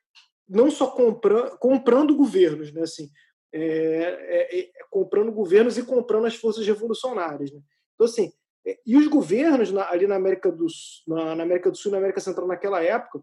não 0.49 0.71
só 0.71 0.89
compra, 0.89 1.57
comprando 1.59 2.17
governos, 2.17 2.73
né? 2.73 2.83
assim, 2.83 3.11
é, 3.53 4.71
comprando 4.91 5.31
governos 5.31 5.79
e 5.79 5.85
comprando 5.85 6.27
as 6.27 6.35
forças 6.35 6.67
revolucionárias. 6.67 7.53
Né? 7.53 7.61
Então, 8.05 8.13
assim, 8.13 8.33
é, 8.67 8.79
e 8.87 8.97
os 8.97 9.07
governos 9.07 9.73
na, 9.73 9.89
ali 9.91 10.07
na 10.07 10.17
América, 10.17 10.53
do, 10.53 10.67
na, 11.07 11.35
na, 11.35 11.43
América 11.43 11.71
do 11.71 11.77
Sul 11.77 11.91
e 11.91 11.93
na 11.93 11.99
América 11.99 12.21
Central 12.21 12.47
naquela 12.47 12.83
época, 12.83 13.23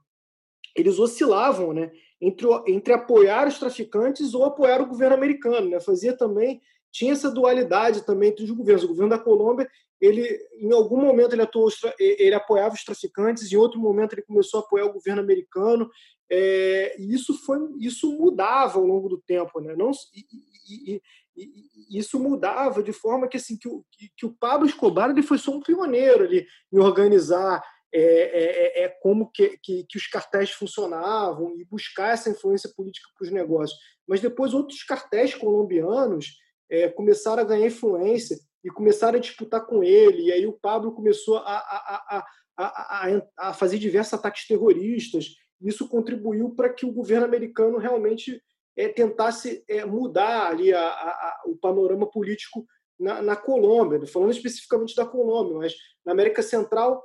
eles 0.76 0.98
oscilavam, 0.98 1.74
né? 1.74 1.92
Entre, 2.20 2.48
entre 2.68 2.94
apoiar 2.94 3.48
os 3.48 3.60
traficantes 3.60 4.34
ou 4.34 4.46
apoiar 4.46 4.82
o 4.82 4.88
governo 4.88 5.16
americano, 5.16 5.70
né? 5.70 5.80
Fazia 5.80 6.16
também 6.16 6.62
tinha 6.92 7.14
essa 7.14 7.32
dualidade 7.32 8.06
também 8.06 8.30
entre 8.30 8.44
os 8.44 8.52
governos. 8.52 8.84
O 8.84 8.88
governo 8.88 9.10
da 9.10 9.20
Colômbia, 9.20 9.70
ele 10.00 10.40
em 10.60 10.72
algum 10.74 11.00
momento 11.00 11.34
ele 11.34 11.42
atuou, 11.42 11.70
ele 12.00 12.34
apoiava 12.34 12.76
os 12.76 12.84
traficantes, 12.84 13.52
em 13.52 13.56
outro 13.56 13.80
momento 13.80 14.14
ele 14.14 14.24
começou 14.24 14.60
a 14.60 14.64
apoiar 14.64 14.86
o 14.86 14.94
governo 14.94 15.22
americano. 15.22 15.90
É, 16.34 16.96
e 16.98 17.14
isso 17.14 17.34
foi, 17.46 17.60
isso 17.80 18.10
mudava 18.18 18.80
ao 18.80 18.86
longo 18.86 19.10
do 19.10 19.22
tempo, 19.22 19.60
né? 19.60 19.76
Não 19.76 19.92
e, 20.16 20.96
e, 20.96 21.02
e, 21.36 22.00
isso 22.00 22.18
mudava 22.18 22.82
de 22.82 22.94
forma 22.94 23.28
que 23.28 23.36
assim 23.36 23.58
que 23.58 23.68
o, 23.68 23.84
que, 24.16 24.26
o 24.26 24.34
Pablo 24.40 24.66
Escobar 24.66 25.10
ele 25.10 25.22
foi 25.22 25.38
só 25.38 25.52
um 25.52 25.62
pioneiro 25.62 26.24
ali 26.24 26.46
em 26.72 26.80
organizar 26.80 27.62
é, 27.94 28.02
é, 28.02 28.84
é, 28.84 28.84
é 28.86 28.90
como 29.02 29.30
que, 29.30 29.58
que, 29.62 29.84
que, 29.84 29.98
os 29.98 30.08
cartéis 30.08 30.52
funcionavam 30.52 31.54
e 31.60 31.66
buscar 31.66 32.14
essa 32.14 32.30
influência 32.30 32.72
política 32.74 33.10
para 33.18 33.26
os 33.26 33.32
negócios. 33.32 33.78
Mas 34.08 34.22
depois 34.22 34.54
outros 34.54 34.84
cartéis 34.84 35.36
colombianos 35.36 36.38
é, 36.70 36.88
começaram 36.88 37.42
a 37.42 37.46
ganhar 37.46 37.68
influência 37.68 38.38
e 38.64 38.70
começaram 38.70 39.18
a 39.18 39.22
disputar 39.22 39.66
com 39.66 39.84
ele. 39.84 40.28
E 40.28 40.32
aí 40.32 40.48
o 40.48 40.54
Pablo 40.54 40.94
começou 40.94 41.38
a, 41.38 41.58
a, 41.58 42.24
a, 42.58 42.66
a, 42.66 43.50
a 43.50 43.54
fazer 43.54 43.78
diversos 43.78 44.14
ataques 44.14 44.48
terroristas. 44.48 45.26
Isso 45.62 45.88
contribuiu 45.88 46.52
para 46.56 46.70
que 46.70 46.86
o 46.86 46.92
governo 46.92 47.26
americano 47.26 47.78
realmente 47.78 48.42
é, 48.76 48.88
tentasse 48.88 49.64
é, 49.68 49.86
mudar 49.86 50.48
ali 50.48 50.74
a, 50.74 50.82
a, 50.82 51.42
o 51.46 51.56
panorama 51.56 52.10
político 52.10 52.66
na, 53.00 53.22
na 53.22 53.36
Colômbia, 53.36 54.06
falando 54.08 54.32
especificamente 54.32 54.96
da 54.96 55.06
Colômbia, 55.06 55.58
mas 55.58 55.76
na 56.06 56.12
América 56.12 56.42
Central 56.42 57.04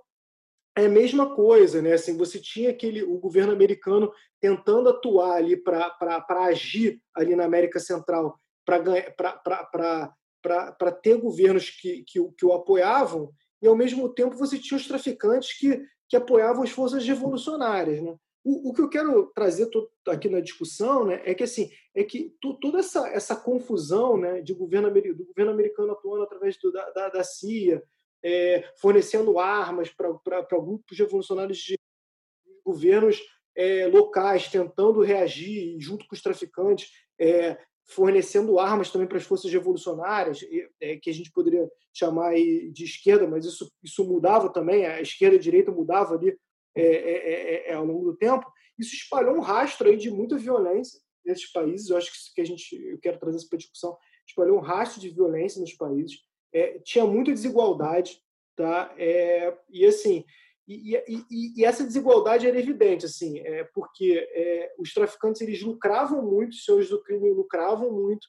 é 0.76 0.86
a 0.86 0.90
mesma 0.90 1.34
coisa, 1.34 1.80
né? 1.80 1.94
Assim, 1.94 2.16
você 2.16 2.38
tinha 2.38 2.70
aquele 2.70 3.02
o 3.02 3.18
governo 3.18 3.52
americano 3.52 4.12
tentando 4.38 4.90
atuar 4.90 5.36
ali 5.36 5.56
para 5.56 6.26
agir 6.40 7.00
ali 7.14 7.34
na 7.34 7.46
América 7.46 7.80
Central 7.80 8.38
para 8.64 8.82
ter 11.02 11.16
governos 11.16 11.70
que, 11.70 12.04
que, 12.06 12.22
que, 12.36 12.44
o 12.44 12.52
apoiavam, 12.52 13.32
e 13.62 13.66
ao 13.66 13.74
mesmo 13.74 14.12
tempo 14.12 14.36
você 14.36 14.58
tinha 14.58 14.76
os 14.76 14.86
traficantes 14.86 15.58
que, 15.58 15.82
que 16.10 16.16
apoiavam 16.16 16.62
as 16.62 16.70
forças 16.70 17.06
revolucionárias. 17.06 18.02
Né? 18.02 18.14
O, 18.48 18.70
o 18.70 18.72
que 18.72 18.80
eu 18.80 18.88
quero 18.88 19.26
trazer 19.34 19.68
aqui 20.06 20.28
na 20.28 20.38
discussão 20.38 21.04
né, 21.04 21.20
é 21.24 21.34
que 21.34 21.42
assim 21.42 21.68
é 21.92 22.04
que 22.04 22.32
toda 22.40 22.78
essa, 22.78 23.08
essa 23.08 23.34
confusão 23.34 24.16
né, 24.16 24.40
de 24.40 24.54
governo, 24.54 24.88
do 24.88 25.24
governo 25.26 25.50
americano 25.50 25.90
atuando 25.90 26.22
através 26.22 26.56
do, 26.56 26.70
da, 26.70 26.88
da, 26.90 27.08
da 27.08 27.24
CIA, 27.24 27.82
é, 28.22 28.72
fornecendo 28.80 29.40
armas 29.40 29.90
para 29.90 30.12
grupos 30.60 30.96
revolucionários 30.96 31.58
de 31.58 31.76
governos 32.64 33.20
é, 33.56 33.88
locais 33.88 34.48
tentando 34.48 35.00
reagir 35.00 35.76
junto 35.80 36.06
com 36.06 36.14
os 36.14 36.22
traficantes, 36.22 36.92
é, 37.18 37.58
fornecendo 37.84 38.60
armas 38.60 38.92
também 38.92 39.08
para 39.08 39.18
as 39.18 39.24
forças 39.24 39.50
revolucionárias, 39.50 40.46
é, 40.80 40.96
que 40.98 41.10
a 41.10 41.14
gente 41.14 41.32
poderia 41.32 41.68
chamar 41.92 42.34
de 42.36 42.84
esquerda, 42.84 43.26
mas 43.26 43.44
isso, 43.44 43.72
isso 43.82 44.04
mudava 44.04 44.52
também, 44.52 44.86
a 44.86 45.00
esquerda 45.00 45.34
e 45.34 45.38
a 45.38 45.42
direita 45.42 45.72
mudava 45.72 46.14
ali 46.14 46.38
é 46.76 46.82
é, 46.82 47.64
é, 47.68 47.70
é, 47.70 47.74
ao 47.74 47.84
longo 47.84 48.12
do 48.12 48.16
tempo. 48.16 48.46
Isso 48.78 48.94
espalhou 48.94 49.36
um 49.36 49.40
rastro 49.40 49.88
aí 49.88 49.96
de 49.96 50.10
muita 50.10 50.36
violência 50.36 51.00
nesses 51.24 51.50
países. 51.50 51.88
Eu 51.88 51.96
acho 51.96 52.12
que, 52.12 52.34
que 52.34 52.40
a 52.40 52.44
gente, 52.44 52.74
eu 52.74 52.98
quero 52.98 53.18
trazer 53.18 53.38
isso 53.38 53.48
para 53.48 53.58
discussão. 53.58 53.96
Espalhou 54.26 54.58
um 54.58 54.62
rastro 54.62 55.00
de 55.00 55.10
violência 55.10 55.60
nos 55.60 55.72
países. 55.72 56.18
tinha 56.84 57.06
muita 57.06 57.32
desigualdade, 57.32 58.20
tá? 58.56 58.94
e 58.98 59.84
assim, 59.84 60.24
e, 60.68 60.96
e, 61.06 61.60
e, 61.60 61.64
essa 61.64 61.84
desigualdade 61.84 62.46
era 62.46 62.58
evidente, 62.58 63.06
assim, 63.06 63.38
é, 63.38 63.62
porque 63.72 64.28
é, 64.32 64.72
os 64.78 64.92
traficantes 64.92 65.40
eles 65.40 65.62
lucravam 65.62 66.22
muito, 66.22 66.54
os 66.54 66.64
senhores 66.64 66.88
do 66.88 67.00
crime 67.02 67.30
lucravam 67.30 67.92
muito, 67.92 68.26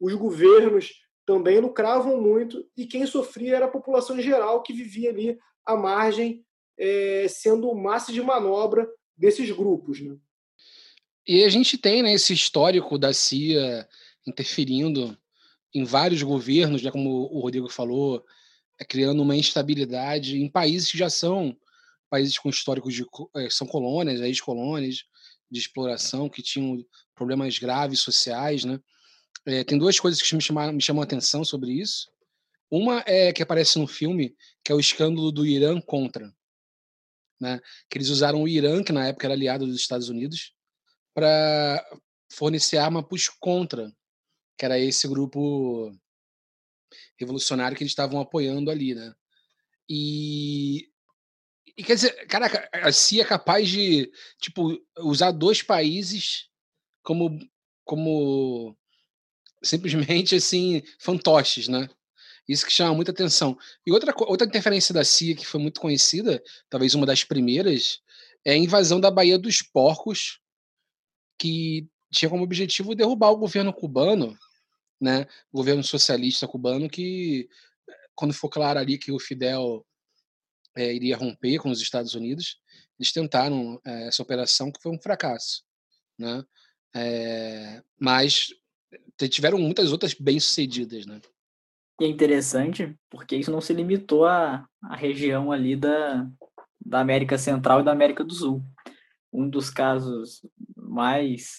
os 0.00 0.12
governos 0.14 0.92
também 1.24 1.60
lucravam 1.60 2.20
muito, 2.20 2.68
e 2.76 2.86
quem 2.86 3.06
sofria 3.06 3.56
era 3.56 3.66
a 3.66 3.70
população 3.70 4.20
geral 4.20 4.62
que 4.64 4.72
vivia 4.72 5.10
ali 5.10 5.38
à 5.64 5.76
margem, 5.76 6.44
é, 6.78 7.26
sendo 7.28 7.74
massa 7.74 8.12
de 8.12 8.20
manobra 8.20 8.88
desses 9.16 9.50
grupos. 9.50 10.00
Né? 10.00 10.16
E 11.26 11.44
a 11.44 11.48
gente 11.48 11.76
tem 11.78 12.02
né, 12.02 12.12
esse 12.12 12.32
histórico 12.32 12.98
da 12.98 13.12
CIA 13.12 13.88
interferindo 14.26 15.16
em 15.74 15.84
vários 15.84 16.22
governos, 16.22 16.82
né, 16.82 16.90
como 16.90 17.10
o 17.10 17.40
Rodrigo 17.40 17.68
falou, 17.68 18.24
é, 18.78 18.84
criando 18.84 19.22
uma 19.22 19.36
instabilidade 19.36 20.36
em 20.36 20.48
países 20.48 20.90
que 20.90 20.98
já 20.98 21.10
são 21.10 21.56
países 22.08 22.38
com 22.38 22.48
históricos 22.48 22.94
de 22.94 23.04
é, 23.36 23.50
são 23.50 23.66
colônias, 23.66 24.20
ex-colônias 24.20 25.04
de 25.50 25.58
exploração 25.58 26.28
que 26.28 26.42
tinham 26.42 26.84
problemas 27.14 27.58
graves 27.58 28.00
sociais, 28.00 28.64
né? 28.64 28.80
É, 29.44 29.62
tem 29.62 29.78
duas 29.78 29.98
coisas 30.00 30.20
que 30.20 30.34
me 30.34 30.40
chamam, 30.40 30.72
me 30.72 30.82
chamam 30.82 31.02
a 31.02 31.04
atenção 31.04 31.44
sobre 31.44 31.72
isso. 31.72 32.08
Uma 32.70 33.04
é 33.06 33.32
que 33.32 33.42
aparece 33.42 33.78
no 33.78 33.86
filme, 33.86 34.34
que 34.64 34.72
é 34.72 34.74
o 34.74 34.80
escândalo 34.80 35.30
do 35.30 35.46
Irã 35.46 35.80
contra, 35.80 36.34
né? 37.40 37.60
Que 37.90 37.98
eles 37.98 38.08
usaram 38.08 38.42
o 38.42 38.48
Irã, 38.48 38.82
que 38.82 38.92
na 38.92 39.06
época 39.08 39.26
era 39.26 39.34
aliado 39.34 39.66
dos 39.66 39.76
Estados 39.76 40.08
Unidos, 40.08 40.52
para 41.14 41.84
fornecer 42.32 42.78
arma 42.78 43.02
para 43.02 43.14
os 43.14 43.28
contra, 43.28 43.92
que 44.58 44.64
era 44.64 44.78
esse 44.78 45.06
grupo 45.08 45.92
revolucionário 47.18 47.76
que 47.76 47.82
eles 47.82 47.92
estavam 47.92 48.20
apoiando 48.20 48.70
ali, 48.70 48.94
né? 48.94 49.12
E 49.88 50.88
e 51.76 51.84
quer 51.84 51.94
dizer, 51.94 52.26
caraca, 52.26 52.68
a 52.72 52.90
CIA 52.90 53.22
é 53.22 53.26
capaz 53.26 53.68
de, 53.68 54.10
tipo, 54.40 54.82
usar 54.98 55.30
dois 55.30 55.60
países 55.62 56.48
como, 57.02 57.38
como 57.84 58.74
simplesmente, 59.62 60.34
assim, 60.36 60.82
fantoches, 60.98 61.68
né? 61.68 61.86
Isso 62.48 62.64
que 62.64 62.72
chama 62.72 62.94
muita 62.94 63.10
atenção. 63.10 63.58
E 63.84 63.90
outra, 63.90 64.14
outra 64.16 64.46
interferência 64.46 64.94
da 64.94 65.04
CIA 65.04 65.34
que 65.34 65.46
foi 65.46 65.60
muito 65.60 65.80
conhecida, 65.80 66.42
talvez 66.70 66.94
uma 66.94 67.06
das 67.06 67.24
primeiras, 67.24 68.00
é 68.44 68.52
a 68.52 68.56
invasão 68.56 69.00
da 69.00 69.10
Baía 69.10 69.38
dos 69.38 69.62
Porcos, 69.62 70.40
que 71.38 71.88
tinha 72.10 72.30
como 72.30 72.44
objetivo 72.44 72.94
derrubar 72.94 73.30
o 73.30 73.36
governo 73.36 73.72
cubano, 73.72 74.38
né? 75.00 75.26
O 75.52 75.58
governo 75.58 75.82
socialista 75.82 76.46
cubano, 76.46 76.88
que, 76.88 77.48
quando 78.14 78.32
for 78.32 78.48
claro 78.48 78.78
ali 78.78 78.96
que 78.96 79.10
o 79.10 79.18
Fidel 79.18 79.84
é, 80.76 80.94
iria 80.94 81.16
romper 81.16 81.58
com 81.58 81.70
os 81.70 81.80
Estados 81.80 82.14
Unidos, 82.14 82.60
eles 82.98 83.12
tentaram 83.12 83.80
é, 83.84 84.06
essa 84.06 84.22
operação 84.22 84.70
que 84.70 84.80
foi 84.80 84.92
um 84.92 85.00
fracasso, 85.00 85.64
né? 86.16 86.44
É, 86.94 87.82
mas 87.98 88.54
tiveram 89.28 89.58
muitas 89.58 89.92
outras 89.92 90.14
bem 90.14 90.38
sucedidas, 90.38 91.04
né? 91.04 91.20
E 92.00 92.04
é 92.04 92.08
interessante 92.08 92.94
porque 93.10 93.36
isso 93.36 93.50
não 93.50 93.60
se 93.60 93.72
limitou 93.72 94.26
à, 94.26 94.66
à 94.82 94.96
região 94.96 95.50
ali 95.50 95.74
da, 95.74 96.28
da 96.84 97.00
América 97.00 97.38
Central 97.38 97.80
e 97.80 97.84
da 97.84 97.92
América 97.92 98.22
do 98.22 98.32
Sul. 98.32 98.62
Um 99.32 99.48
dos 99.48 99.70
casos 99.70 100.46
mais 100.76 101.56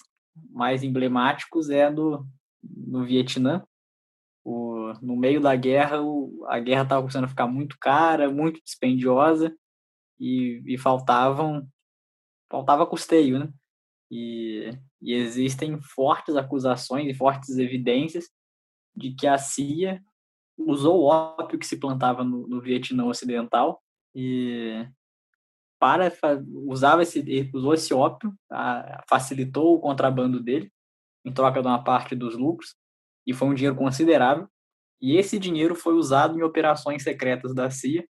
mais 0.51 0.83
emblemáticos 0.83 1.69
é 1.69 1.91
do 1.91 2.25
no 2.63 3.05
Vietnã, 3.05 3.63
o, 4.43 4.93
no 5.01 5.15
meio 5.15 5.41
da 5.41 5.55
guerra, 5.55 6.01
o, 6.01 6.45
a 6.47 6.59
guerra 6.59 6.83
estava 6.83 7.01
começando 7.01 7.25
a 7.25 7.29
ficar 7.29 7.47
muito 7.47 7.77
cara, 7.79 8.31
muito 8.31 8.61
dispendiosa 8.63 9.55
e, 10.19 10.61
e 10.65 10.77
faltavam 10.77 11.67
faltava 12.49 12.87
custeio, 12.87 13.39
né? 13.39 13.49
E, 14.09 14.71
e 15.01 15.13
existem 15.13 15.77
fortes 15.81 16.35
acusações 16.37 17.09
e 17.09 17.13
fortes 17.13 17.57
evidências 17.57 18.29
de 18.95 19.13
que 19.13 19.27
a 19.27 19.37
CIA 19.37 20.01
usou 20.57 21.01
o 21.01 21.05
ópio 21.05 21.59
que 21.59 21.67
se 21.67 21.79
plantava 21.79 22.23
no, 22.23 22.47
no 22.47 22.61
Vietnã 22.61 23.05
Ocidental 23.05 23.81
e 24.15 24.87
para 25.79 26.11
usava 26.65 27.03
esse 27.03 27.51
usou 27.53 27.73
esse 27.73 27.93
ópio 27.93 28.33
a, 28.51 29.03
facilitou 29.07 29.75
o 29.75 29.79
contrabando 29.79 30.41
dele 30.41 30.71
em 31.23 31.31
troca 31.31 31.61
de 31.61 31.67
uma 31.67 31.83
parte 31.83 32.15
dos 32.15 32.35
lucros 32.35 32.75
e 33.25 33.33
foi 33.33 33.47
um 33.47 33.53
dinheiro 33.53 33.75
considerável. 33.75 34.47
E 34.99 35.17
esse 35.17 35.37
dinheiro 35.37 35.75
foi 35.75 35.93
usado 35.93 36.39
em 36.39 36.41
operações 36.41 37.03
secretas 37.03 37.53
da 37.53 37.69
CIA 37.69 38.07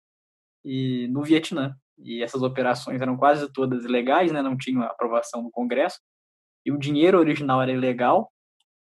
e 0.64 1.08
no 1.08 1.22
Vietnã. 1.22 1.76
E 1.98 2.22
essas 2.22 2.42
operações 2.42 3.00
eram 3.02 3.16
quase 3.16 3.52
todas 3.52 3.84
ilegais, 3.84 4.32
né? 4.32 4.40
não 4.40 4.56
tinham 4.56 4.82
aprovação 4.82 5.42
do 5.42 5.50
Congresso. 5.50 5.98
E 6.64 6.72
o 6.72 6.78
dinheiro 6.78 7.18
original 7.18 7.60
era 7.60 7.72
ilegal, 7.72 8.30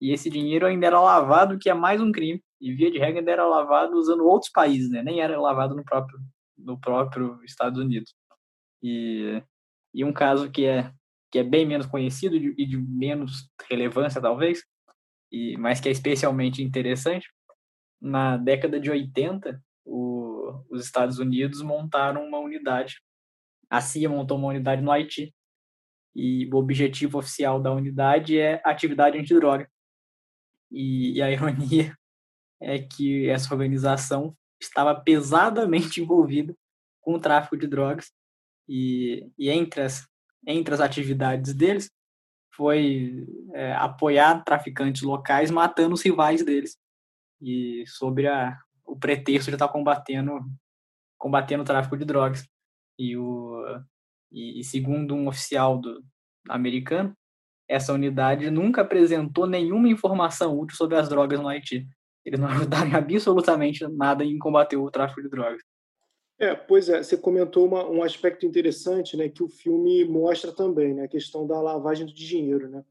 e 0.01 0.13
esse 0.13 0.31
dinheiro 0.31 0.67
ainda 0.67 0.87
era 0.87 1.01
lavado, 1.01 1.59
que 1.59 1.69
é 1.69 1.75
mais 1.75 2.01
um 2.01 2.13
crime. 2.13 2.43
E 2.61 2.73
via 2.75 2.91
de 2.91 2.99
regra 2.99 3.21
ainda 3.21 3.31
era 3.31 3.47
lavado 3.47 3.97
usando 3.97 4.27
outros 4.27 4.51
países, 4.51 4.91
né? 4.91 5.03
nem 5.03 5.21
era 5.21 5.41
lavado 5.41 5.75
no 5.75 5.85
próprio, 5.85 6.19
no 6.57 6.79
próprio 6.79 7.43
Estados 7.45 7.79
Unidos. 7.79 8.15
E, 8.83 9.43
e 9.95 10.05
um 10.05 10.13
caso 10.13 10.51
que 10.51 10.67
é, 10.67 10.93
que 11.31 11.39
é 11.39 11.45
bem 11.45 11.67
menos 11.67 11.87
conhecido 11.87 12.37
e 12.37 12.67
de 12.67 12.77
menos 12.77 13.49
relevância, 13.69 14.21
talvez, 14.21 14.63
e, 15.31 15.57
mas 15.57 15.81
que 15.81 15.89
é 15.89 15.93
especialmente 15.93 16.63
interessante, 16.63 17.29
na 18.01 18.37
década 18.37 18.81
de 18.81 18.91
80, 18.91 19.61
o, 19.85 20.65
os 20.71 20.85
Estados 20.85 21.19
Unidos 21.19 21.63
montaram 21.63 22.27
uma 22.27 22.39
unidade. 22.39 23.01
A 23.71 23.81
CIA 23.81 24.09
montou 24.09 24.39
uma 24.39 24.49
unidade 24.49 24.83
no 24.83 24.91
Haiti 24.91 25.35
e 26.15 26.49
o 26.53 26.57
objetivo 26.57 27.19
oficial 27.19 27.61
da 27.61 27.73
unidade 27.73 28.39
é 28.39 28.61
atividade 28.65 29.19
antidroga. 29.19 29.69
E, 30.71 31.17
e 31.17 31.23
a 31.23 31.31
ironia 31.31 31.97
é 32.61 32.79
que 32.79 33.29
essa 33.29 33.53
organização 33.53 34.37
estava 34.61 34.95
pesadamente 34.95 36.01
envolvida 36.03 36.55
com 37.01 37.15
o 37.15 37.21
tráfico 37.21 37.57
de 37.57 37.67
drogas. 37.67 38.11
E, 38.69 39.31
e 39.39 39.49
entre, 39.49 39.81
as, 39.81 40.07
entre 40.47 40.75
as 40.75 40.81
atividades 40.81 41.55
deles 41.55 41.91
foi 42.55 43.27
é, 43.55 43.73
apoiar 43.75 44.43
traficantes 44.45 45.03
locais 45.03 45.51
matando 45.51 45.95
os 45.95 46.03
rivais 46.03 46.45
deles. 46.45 46.77
E 47.41 47.85
sobre 47.87 48.27
a, 48.27 48.59
o 48.85 48.97
pretexto 48.97 49.51
de 49.51 49.55
estar 49.55 49.69
combatendo 49.69 50.41
combatendo 51.17 51.63
o 51.63 51.67
tráfico 51.67 51.97
de 51.97 52.05
drogas. 52.05 52.47
E 52.99 53.17
o 53.17 53.65
e, 54.31 54.61
e 54.61 54.65
segundo 54.65 55.15
um 55.15 55.29
oficial 55.29 55.79
do 55.79 56.05
americano 56.49 57.17
essa 57.69 57.93
unidade 57.93 58.51
nunca 58.51 58.81
apresentou 58.81 59.47
nenhuma 59.47 59.89
informação 59.89 60.59
útil 60.59 60.77
sobre 60.77 60.97
as 60.97 61.09
drogas 61.09 61.39
no 61.39 61.49
Haiti 61.49 61.87
eles 62.29 62.41
não 62.41 62.49
ajudaram 62.49 62.95
absolutamente 62.97 63.87
nada 63.89 64.25
em 64.25 64.39
combater 64.39 64.77
o 64.77 64.91
tráfico 64.91 65.23
de 65.23 65.29
drogas 65.29 65.63
é, 66.39 66.55
pois 66.55 66.89
é, 66.89 67.03
você 67.03 67.17
comentou 67.17 67.67
uma, 67.67 67.85
um 67.89 68.01
aspecto 68.01 68.47
interessante, 68.47 69.17
né, 69.17 69.29
que 69.29 69.43
o 69.43 69.49
filme 69.49 70.05
mostra 70.05 70.53
também, 70.53 70.95
né, 70.95 71.05
a 71.05 71.09
questão 71.09 71.45
da 71.45 71.61
lavagem 71.61 72.07
de 72.07 72.15
dinheiro, 72.15 72.69
né. 72.69 72.85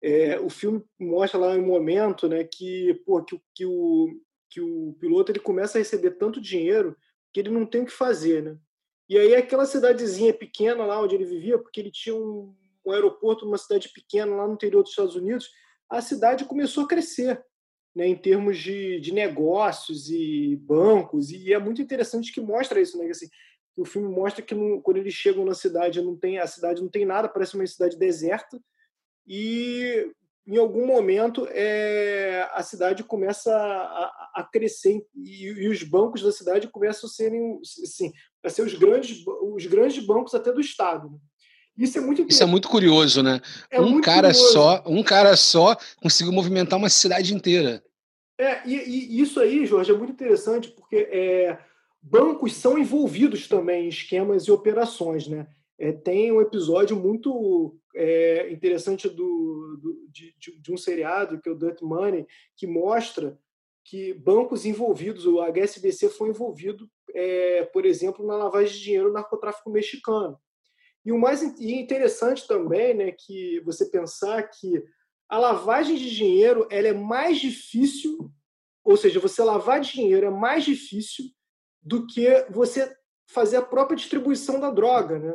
É, 0.00 0.38
o 0.38 0.48
filme 0.48 0.84
mostra 0.98 1.40
lá 1.40 1.48
um 1.54 1.66
momento, 1.66 2.28
né, 2.28 2.44
que, 2.44 2.94
pô, 3.04 3.24
que, 3.24 3.40
que, 3.52 3.66
o, 3.66 4.20
que 4.48 4.60
o 4.60 4.94
piloto 5.00 5.32
ele 5.32 5.40
começa 5.40 5.76
a 5.76 5.80
receber 5.80 6.12
tanto 6.12 6.40
dinheiro 6.40 6.96
que 7.32 7.40
ele 7.40 7.50
não 7.50 7.66
tem 7.66 7.82
o 7.82 7.86
que 7.86 7.90
fazer, 7.90 8.42
né. 8.44 8.56
E 9.08 9.18
aí 9.18 9.34
aquela 9.34 9.66
cidadezinha 9.66 10.32
pequena 10.32 10.86
lá 10.86 11.02
onde 11.02 11.16
ele 11.16 11.24
vivia, 11.24 11.58
porque 11.58 11.80
ele 11.80 11.90
tinha 11.90 12.14
um, 12.14 12.54
um 12.86 12.92
aeroporto 12.92 13.44
numa 13.44 13.58
cidade 13.58 13.88
pequena 13.88 14.36
lá 14.36 14.46
no 14.46 14.54
interior 14.54 14.82
dos 14.82 14.92
Estados 14.92 15.16
Unidos, 15.16 15.50
a 15.90 16.00
cidade 16.00 16.44
começou 16.44 16.84
a 16.84 16.88
crescer 16.88 17.44
né, 17.94 18.06
em 18.06 18.16
termos 18.16 18.58
de, 18.58 18.98
de 19.00 19.12
negócios 19.12 20.10
e 20.10 20.56
bancos, 20.56 21.30
e 21.30 21.52
é 21.52 21.58
muito 21.58 21.80
interessante 21.80 22.32
que 22.32 22.40
mostra 22.40 22.80
isso, 22.80 22.98
né, 22.98 23.08
assim, 23.08 23.28
o 23.76 23.84
filme 23.84 24.08
mostra 24.08 24.42
que 24.42 24.54
quando 24.82 24.96
eles 24.96 25.14
chegam 25.14 25.44
na 25.44 25.54
cidade, 25.54 26.00
não 26.00 26.16
tem 26.16 26.38
a 26.38 26.46
cidade 26.46 26.80
não 26.80 26.88
tem 26.88 27.04
nada, 27.04 27.28
parece 27.28 27.54
uma 27.54 27.66
cidade 27.66 27.98
deserta, 27.98 28.60
e 29.26 30.10
em 30.46 30.58
algum 30.58 30.86
momento 30.86 31.46
é, 31.50 32.48
a 32.52 32.62
cidade 32.62 33.02
começa 33.02 33.50
a, 33.54 34.32
a 34.34 34.44
crescer 34.44 35.02
e, 35.14 35.46
e, 35.46 35.68
os 35.68 35.82
bancos 35.82 36.22
da 36.22 36.30
cidade 36.30 36.68
começam 36.68 37.08
a 37.08 37.12
serem 37.12 37.58
assim, 37.62 38.12
a 38.42 38.50
ser 38.50 38.62
os 38.62 38.74
grandes 38.74 39.24
os 39.26 39.64
grandes 39.66 40.04
bancos 40.04 40.34
até 40.34 40.52
do 40.52 40.60
estado. 40.60 41.18
Isso 41.76 41.98
é 41.98 42.00
muito 42.00 42.26
Isso 42.28 42.42
é 42.42 42.46
muito 42.46 42.68
curioso, 42.68 43.22
né? 43.22 43.40
É 43.70 43.80
um 43.80 44.00
cara 44.00 44.32
curioso. 44.32 44.52
só, 44.52 44.82
um 44.86 45.02
cara 45.02 45.36
só 45.36 45.76
conseguiu 46.00 46.32
movimentar 46.32 46.78
uma 46.78 46.88
cidade 46.88 47.34
inteira. 47.34 47.82
É, 48.38 48.66
e, 48.66 48.74
e 49.16 49.20
isso 49.20 49.40
aí, 49.40 49.66
Jorge, 49.66 49.92
é 49.92 49.96
muito 49.96 50.12
interessante 50.12 50.68
porque 50.68 51.08
é, 51.10 51.58
bancos 52.02 52.54
são 52.54 52.78
envolvidos 52.78 53.48
também 53.48 53.86
em 53.86 53.88
esquemas 53.88 54.44
e 54.44 54.52
operações, 54.52 55.26
né? 55.26 55.46
É, 55.78 55.90
tem 55.90 56.30
um 56.30 56.40
episódio 56.40 56.96
muito 56.96 57.76
é, 57.96 58.50
interessante 58.52 59.08
do, 59.08 59.78
do 59.82 60.08
de, 60.08 60.34
de, 60.60 60.72
um 60.72 60.76
seriado 60.76 61.40
que 61.40 61.48
é 61.48 61.52
o 61.52 61.58
Dirt 61.58 61.80
Money 61.82 62.26
que 62.56 62.66
mostra 62.66 63.36
que 63.84 64.14
bancos 64.14 64.64
envolvidos, 64.64 65.26
o 65.26 65.40
HSBC 65.40 66.08
foi 66.08 66.30
envolvido, 66.30 66.88
é, 67.14 67.64
por 67.64 67.84
exemplo, 67.84 68.26
na 68.26 68.36
lavagem 68.36 68.74
de 68.74 68.82
dinheiro 68.82 69.08
no 69.08 69.14
narcotráfico 69.14 69.68
mexicano. 69.68 70.38
E 71.04 71.12
o 71.12 71.18
mais 71.18 71.42
interessante 71.42 72.46
também, 72.48 72.94
né, 72.94 73.12
que 73.12 73.60
você 73.60 73.84
pensar 73.86 74.42
que 74.44 74.82
a 75.28 75.38
lavagem 75.38 75.96
de 75.96 76.14
dinheiro 76.14 76.66
ela 76.70 76.88
é 76.88 76.92
mais 76.92 77.38
difícil, 77.38 78.30
ou 78.82 78.96
seja, 78.96 79.20
você 79.20 79.42
lavar 79.42 79.80
dinheiro 79.80 80.26
é 80.26 80.30
mais 80.30 80.64
difícil 80.64 81.26
do 81.82 82.06
que 82.06 82.46
você 82.50 82.94
fazer 83.26 83.56
a 83.56 83.62
própria 83.62 83.96
distribuição 83.96 84.58
da 84.58 84.70
droga, 84.70 85.18
né? 85.18 85.34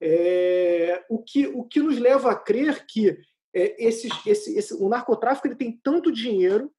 É, 0.00 1.04
o, 1.08 1.22
que, 1.22 1.46
o 1.46 1.64
que 1.64 1.80
nos 1.80 1.98
leva 1.98 2.30
a 2.30 2.36
crer 2.36 2.84
que 2.86 3.18
é, 3.54 3.82
esse, 3.82 4.08
esse, 4.26 4.74
o 4.74 4.88
narcotráfico 4.88 5.46
ele 5.46 5.56
tem 5.56 5.80
tanto 5.82 6.12
dinheiro 6.12 6.70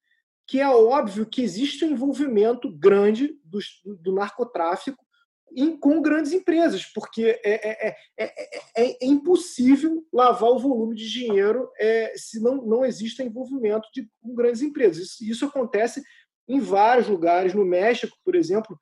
que 0.46 0.60
é 0.60 0.68
óbvio 0.68 1.26
que 1.26 1.42
existe 1.42 1.84
um 1.84 1.90
envolvimento 1.90 2.70
grande 2.70 3.36
do, 3.44 3.58
do 4.00 4.12
narcotráfico 4.12 5.04
em, 5.54 5.76
com 5.76 6.00
grandes 6.00 6.32
empresas, 6.32 6.84
porque 6.84 7.40
é, 7.44 7.88
é, 7.88 7.96
é, 8.18 8.32
é, 8.76 8.98
impossível 9.02 10.04
lavar 10.12 10.50
o 10.50 10.58
volume 10.58 10.94
de 10.94 11.10
dinheiro 11.10 11.70
se 12.16 12.40
não, 12.40 12.56
não 12.64 12.84
existe 12.84 13.22
envolvimento 13.22 13.88
de, 13.92 14.08
com 14.22 14.34
grandes 14.34 14.62
empresas. 14.62 15.04
Isso, 15.04 15.24
isso 15.24 15.44
acontece 15.46 16.02
em 16.48 16.60
vários 16.60 17.08
lugares. 17.08 17.54
No 17.54 17.64
México, 17.64 18.16
por 18.24 18.34
exemplo, 18.34 18.78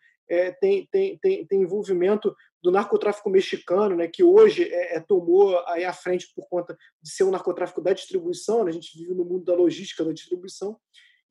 tem, 0.61 0.87
tem, 0.90 1.18
tem, 1.18 1.46
tem 1.46 1.62
envolvimento 1.62 2.35
do 2.66 2.72
narcotráfico 2.72 3.31
mexicano, 3.31 3.94
né, 3.94 4.09
que 4.09 4.24
hoje 4.24 4.64
é, 4.64 4.96
é, 4.96 5.00
tomou 5.00 5.57
aí 5.68 5.85
à 5.85 5.92
frente 5.92 6.33
por 6.35 6.48
conta 6.48 6.76
de 7.00 7.11
ser 7.11 7.22
um 7.22 7.31
narcotráfico 7.31 7.81
da 7.81 7.92
distribuição, 7.92 8.64
né, 8.64 8.70
a 8.70 8.72
gente 8.72 8.98
vive 8.98 9.14
no 9.14 9.24
mundo 9.24 9.44
da 9.44 9.55
logística 9.55 10.05
da 10.05 10.12
distribuição, 10.12 10.76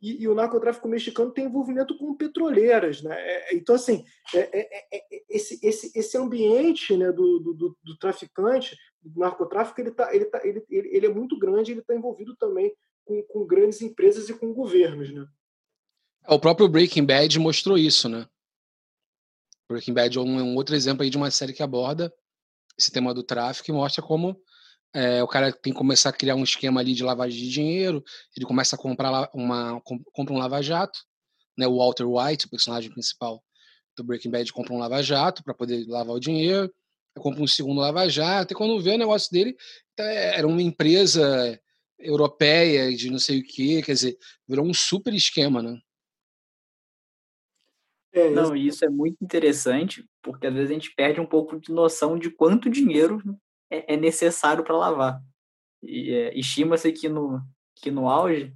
e, 0.05 0.21
e, 0.21 0.27
o 0.27 0.35
narcotráfico 0.35 0.87
mexicano 0.87 1.31
tem 1.31 1.45
envolvimento 1.45 1.97
com 1.97 2.15
petroleiras. 2.15 3.01
Né? 3.01 3.15
É, 3.17 3.55
então, 3.55 3.73
assim, 3.73 4.05
é, 4.33 4.39
é, 4.39 4.59
é, 4.61 4.97
é 4.97 5.23
esse, 5.29 5.59
esse, 5.65 5.97
esse 5.97 6.17
ambiente 6.17 6.95
né, 6.95 7.11
do, 7.11 7.39
do, 7.39 7.77
do, 7.83 7.97
traficante, 7.97 8.77
do 9.01 9.19
narcotráfico, 9.19 9.81
ele, 9.81 9.91
tá, 9.91 10.13
ele, 10.13 10.25
tá, 10.25 10.41
ele, 10.43 10.63
ele 10.69 11.05
é 11.05 11.09
muito 11.09 11.39
grande, 11.39 11.71
ele 11.71 11.79
está 11.79 11.95
envolvido 11.95 12.35
também 12.35 12.71
com, 13.03 13.23
com 13.23 13.47
grandes 13.47 13.81
empresas 13.81 14.29
e 14.29 14.33
com 14.33 14.53
governos. 14.53 15.11
Né? 15.11 15.25
O 16.27 16.39
próprio 16.39 16.67
Breaking 16.67 17.05
Bad 17.05 17.39
mostrou 17.39 17.77
isso, 17.77 18.07
né? 18.07 18.27
Breaking 19.67 19.93
Bad 19.93 20.17
é 20.17 20.21
um, 20.21 20.41
um 20.41 20.55
outro 20.55 20.75
exemplo 20.75 21.03
aí 21.03 21.09
de 21.09 21.17
uma 21.17 21.31
série 21.31 21.53
que 21.53 21.63
aborda 21.63 22.13
esse 22.77 22.91
tema 22.91 23.13
do 23.13 23.23
tráfico 23.23 23.71
e 23.71 23.73
mostra 23.73 24.03
como 24.03 24.39
é, 24.95 25.21
o 25.21 25.27
cara 25.27 25.51
tem 25.51 25.73
que 25.73 25.77
começar 25.77 26.09
a 26.09 26.13
criar 26.13 26.35
um 26.35 26.43
esquema 26.43 26.79
ali 26.79 26.93
de 26.93 27.03
lavagem 27.03 27.37
de 27.37 27.49
dinheiro, 27.49 28.01
ele 28.35 28.45
começa 28.45 28.77
a 28.77 28.79
comprar 28.79 29.29
uma 29.33 29.81
compra 29.81 30.33
um 30.33 30.37
lava-jato, 30.37 30.97
né? 31.57 31.67
O 31.67 31.77
Walter 31.77 32.05
White, 32.05 32.45
o 32.45 32.49
personagem 32.49 32.89
principal 32.89 33.43
do 33.97 34.05
Breaking 34.05 34.31
Bad, 34.31 34.53
compra 34.53 34.73
um 34.73 34.79
lava-jato 34.79 35.43
para 35.43 35.53
poder 35.53 35.85
lavar 35.85 36.15
o 36.15 36.19
dinheiro, 36.19 36.73
compra 37.17 37.43
um 37.43 37.47
segundo 37.47 37.81
lava-jato, 37.81 38.53
e 38.53 38.55
quando 38.55 38.81
vê 38.81 38.91
o 38.91 38.97
negócio 38.97 39.29
dele, 39.33 39.53
tá, 39.97 40.05
é, 40.05 40.37
era 40.37 40.47
uma 40.47 40.61
empresa 40.61 41.59
europeia 41.99 42.95
de 42.95 43.09
não 43.11 43.19
sei 43.19 43.39
o 43.39 43.43
que, 43.43 43.81
quer 43.81 43.93
dizer, 43.93 44.17
virou 44.47 44.65
um 44.65 44.73
super 44.73 45.13
esquema, 45.13 45.61
né? 45.61 45.77
É, 48.13 48.29
não, 48.29 48.55
isso 48.55 48.85
é 48.85 48.89
muito 48.89 49.17
interessante, 49.21 50.05
porque 50.21 50.47
às 50.47 50.53
vezes 50.53 50.71
a 50.71 50.73
gente 50.73 50.95
perde 50.95 51.19
um 51.19 51.25
pouco 51.25 51.59
de 51.59 51.73
noção 51.73 52.17
de 52.17 52.29
quanto 52.29 52.69
dinheiro 52.69 53.21
é, 53.77 53.93
é 53.93 53.97
necessário 53.97 54.63
para 54.63 54.77
lavar. 54.77 55.21
E 55.83 56.11
é, 56.11 56.37
estima-se 56.37 56.91
que 56.91 57.07
no, 57.07 57.41
que 57.75 57.91
no 57.91 58.09
auge, 58.09 58.53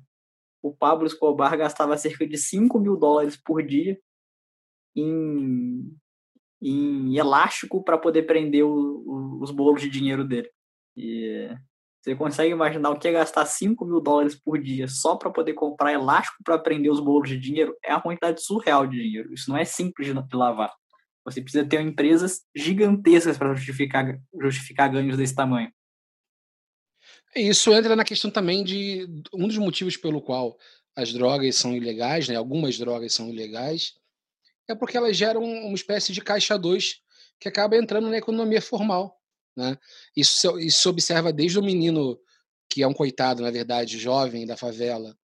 o 0.61 0.73
Pablo 0.73 1.07
Escobar 1.07 1.57
gastava 1.57 1.97
cerca 1.97 2.27
de 2.27 2.37
5 2.37 2.79
mil 2.79 2.97
dólares 2.97 3.37
por 3.37 3.63
dia 3.63 3.99
em, 4.95 5.95
em 6.61 7.17
elástico 7.17 7.83
para 7.83 7.97
poder 7.97 8.23
prender 8.23 8.63
o, 8.63 9.03
o, 9.05 9.41
os 9.41 9.51
bolos 9.51 9.81
de 9.81 9.89
dinheiro 9.89 10.25
dele. 10.25 10.49
E 10.97 11.49
você 12.01 12.15
consegue 12.15 12.51
imaginar 12.51 12.89
o 12.89 12.99
que 12.99 13.07
é 13.07 13.11
gastar 13.11 13.45
5 13.45 13.85
mil 13.85 14.01
dólares 14.01 14.35
por 14.35 14.59
dia 14.59 14.87
só 14.87 15.15
para 15.15 15.29
poder 15.29 15.53
comprar 15.53 15.93
elástico 15.93 16.43
para 16.43 16.57
prender 16.57 16.91
os 16.91 16.99
bolos 16.99 17.29
de 17.29 17.37
dinheiro? 17.37 17.75
É 17.83 17.93
uma 17.93 18.01
quantidade 18.01 18.41
surreal 18.41 18.87
de 18.87 18.97
dinheiro. 18.97 19.33
Isso 19.33 19.49
não 19.49 19.57
é 19.57 19.65
simples 19.65 20.07
de 20.07 20.35
lavar. 20.35 20.73
Você 21.31 21.41
precisa 21.41 21.65
ter 21.65 21.81
empresas 21.81 22.41
gigantescas 22.55 23.37
para 23.37 23.53
justificar, 23.53 24.19
justificar 24.41 24.91
ganhos 24.91 25.17
desse 25.17 25.35
tamanho. 25.35 25.71
Isso 27.35 27.71
entra 27.73 27.95
na 27.95 28.03
questão 28.03 28.31
também 28.31 28.63
de 28.63 29.07
um 29.33 29.47
dos 29.47 29.57
motivos 29.57 29.95
pelo 29.95 30.21
qual 30.21 30.57
as 30.95 31.13
drogas 31.13 31.55
são 31.55 31.75
ilegais, 31.75 32.27
né? 32.27 32.35
algumas 32.35 32.77
drogas 32.77 33.13
são 33.13 33.29
ilegais, 33.29 33.93
é 34.67 34.75
porque 34.75 34.97
elas 34.97 35.15
geram 35.15 35.43
uma 35.43 35.75
espécie 35.75 36.11
de 36.11 36.21
caixa 36.21 36.57
2 36.57 37.01
que 37.39 37.47
acaba 37.47 37.77
entrando 37.77 38.09
na 38.09 38.17
economia 38.17 38.61
formal. 38.61 39.19
Né? 39.55 39.77
Isso, 40.15 40.59
isso 40.59 40.81
se 40.81 40.89
observa 40.89 41.31
desde 41.31 41.59
o 41.59 41.63
menino 41.63 42.19
que 42.69 42.83
é 42.83 42.87
um 42.87 42.93
coitado, 42.93 43.41
na 43.41 43.49
verdade, 43.49 43.97
jovem 43.97 44.45
da 44.45 44.55
favela, 44.55 45.17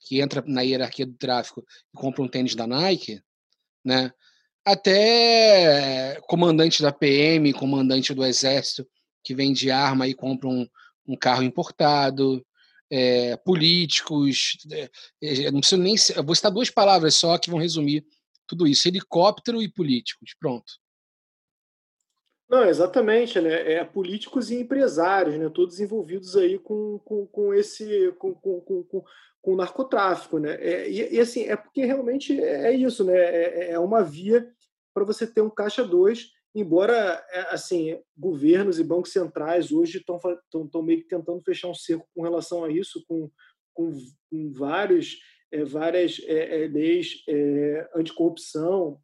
que 0.00 0.20
entra 0.20 0.42
na 0.46 0.62
hierarquia 0.62 1.06
do 1.06 1.14
tráfico 1.14 1.64
e 1.94 1.96
compra 1.96 2.22
um 2.22 2.28
tênis 2.28 2.54
da 2.54 2.66
Nike, 2.66 3.22
né? 3.84 4.12
Até 4.64 6.20
comandante 6.22 6.82
da 6.82 6.92
PM, 6.92 7.52
comandante 7.52 8.14
do 8.14 8.24
Exército, 8.24 8.86
que 9.24 9.34
vende 9.34 9.70
arma 9.70 10.06
e 10.06 10.14
compra 10.14 10.48
um, 10.48 10.66
um 11.06 11.16
carro 11.16 11.42
importado, 11.42 12.44
é, 12.90 13.36
políticos, 13.38 14.56
é, 15.22 15.50
não 15.50 15.60
preciso 15.60 15.80
nem. 15.80 15.94
Vou 16.24 16.34
citar 16.34 16.50
duas 16.50 16.70
palavras 16.70 17.14
só 17.14 17.38
que 17.38 17.50
vão 17.50 17.58
resumir 17.58 18.04
tudo 18.46 18.66
isso: 18.66 18.88
helicóptero 18.88 19.62
e 19.62 19.68
políticos. 19.68 20.34
Pronto. 20.38 20.72
Não, 22.50 22.64
exatamente, 22.64 23.40
né? 23.40 23.74
É 23.74 23.84
políticos 23.84 24.50
e 24.50 24.56
empresários, 24.56 25.38
né? 25.38 25.48
Todos 25.48 25.78
envolvidos 25.78 26.36
aí 26.36 26.58
com, 26.58 26.98
com, 27.04 27.24
com 27.26 27.54
esse 27.54 28.12
com, 28.18 28.34
com, 28.34 28.60
com, 28.60 29.04
com 29.40 29.52
o 29.52 29.56
narcotráfico, 29.56 30.40
né? 30.40 30.54
É, 30.60 30.90
e, 30.90 31.14
e, 31.14 31.20
assim 31.20 31.44
é 31.44 31.54
porque 31.54 31.84
realmente 31.84 32.38
é 32.42 32.74
isso, 32.74 33.04
né? 33.04 33.16
É, 33.16 33.70
é 33.70 33.78
uma 33.78 34.02
via 34.02 34.50
para 34.92 35.04
você 35.04 35.28
ter 35.28 35.40
um 35.42 35.48
caixa 35.48 35.84
2, 35.84 36.32
embora 36.52 37.24
é, 37.30 37.54
assim 37.54 37.96
governos 38.18 38.80
e 38.80 38.84
bancos 38.84 39.12
centrais 39.12 39.70
hoje 39.70 39.98
estão 39.98 40.18
estão 40.52 40.82
meio 40.82 41.02
que 41.02 41.08
tentando 41.08 41.40
fechar 41.42 41.68
um 41.68 41.74
cerco 41.74 42.08
com 42.12 42.22
relação 42.22 42.64
a 42.64 42.68
isso, 42.70 43.04
com, 43.06 43.30
com, 43.72 43.92
com 44.28 44.52
vários 44.52 45.18
é, 45.52 45.64
várias 45.64 46.20
é, 46.26 46.64
é 46.64 46.66
leis 46.66 47.22
é, 47.28 47.88
anticorrupção 47.94 49.00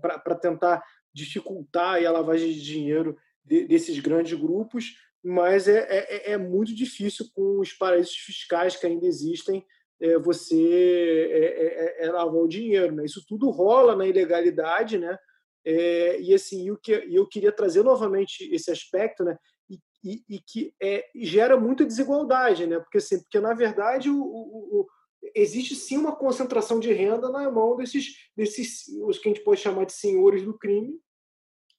para 0.00 0.36
tentar 0.36 0.80
dificultar 1.14 2.04
a 2.04 2.10
lavagem 2.10 2.52
de 2.52 2.62
dinheiro 2.62 3.16
de, 3.44 3.66
desses 3.66 3.98
grandes 4.00 4.38
grupos, 4.38 4.96
mas 5.22 5.68
é, 5.68 5.86
é, 5.88 6.32
é, 6.32 6.36
muito 6.36 6.74
difícil 6.74 7.26
com 7.34 7.60
os 7.60 7.72
paraísos 7.72 8.16
fiscais 8.16 8.76
que 8.76 8.86
ainda 8.86 9.06
existem 9.06 9.64
é, 10.00 10.18
você 10.18 10.54
é, 11.30 11.44
é, 11.44 12.04
é, 12.04 12.06
é 12.06 12.12
lavar 12.12 12.42
o 12.42 12.48
dinheiro. 12.48 12.94
Né? 12.94 13.04
Isso 13.04 13.24
tudo 13.26 13.48
rola 13.48 13.96
na 13.96 14.06
ilegalidade, 14.06 14.98
né? 14.98 15.18
e 16.20 16.34
assim, 16.34 16.68
eu, 16.68 16.76
que, 16.76 16.92
eu 16.92 17.26
queria 17.26 17.50
trazer 17.50 17.82
novamente 17.82 18.44
esse 18.54 18.70
aspecto, 18.70 19.24
né? 19.24 19.34
E, 19.70 19.78
e, 20.04 20.22
e 20.28 20.38
que 20.38 20.74
gera 21.14 21.58
muita 21.58 21.86
desigualdade, 21.86 22.66
né? 22.66 22.78
Porque, 22.80 22.98
assim, 22.98 23.18
porque 23.22 23.40
na 23.40 23.54
verdade 23.54 24.10
o, 24.10 24.20
o 24.20 24.86
existe 25.34 25.74
sim 25.74 25.96
uma 25.96 26.14
concentração 26.14 26.78
de 26.78 26.92
renda 26.92 27.30
na 27.30 27.50
mão 27.50 27.76
desses, 27.76 28.28
desses 28.36 28.88
os 29.04 29.18
que 29.18 29.28
a 29.28 29.32
gente 29.32 29.44
pode 29.44 29.60
chamar 29.60 29.86
de 29.86 29.92
senhores 29.92 30.42
do 30.42 30.58
crime, 30.58 31.00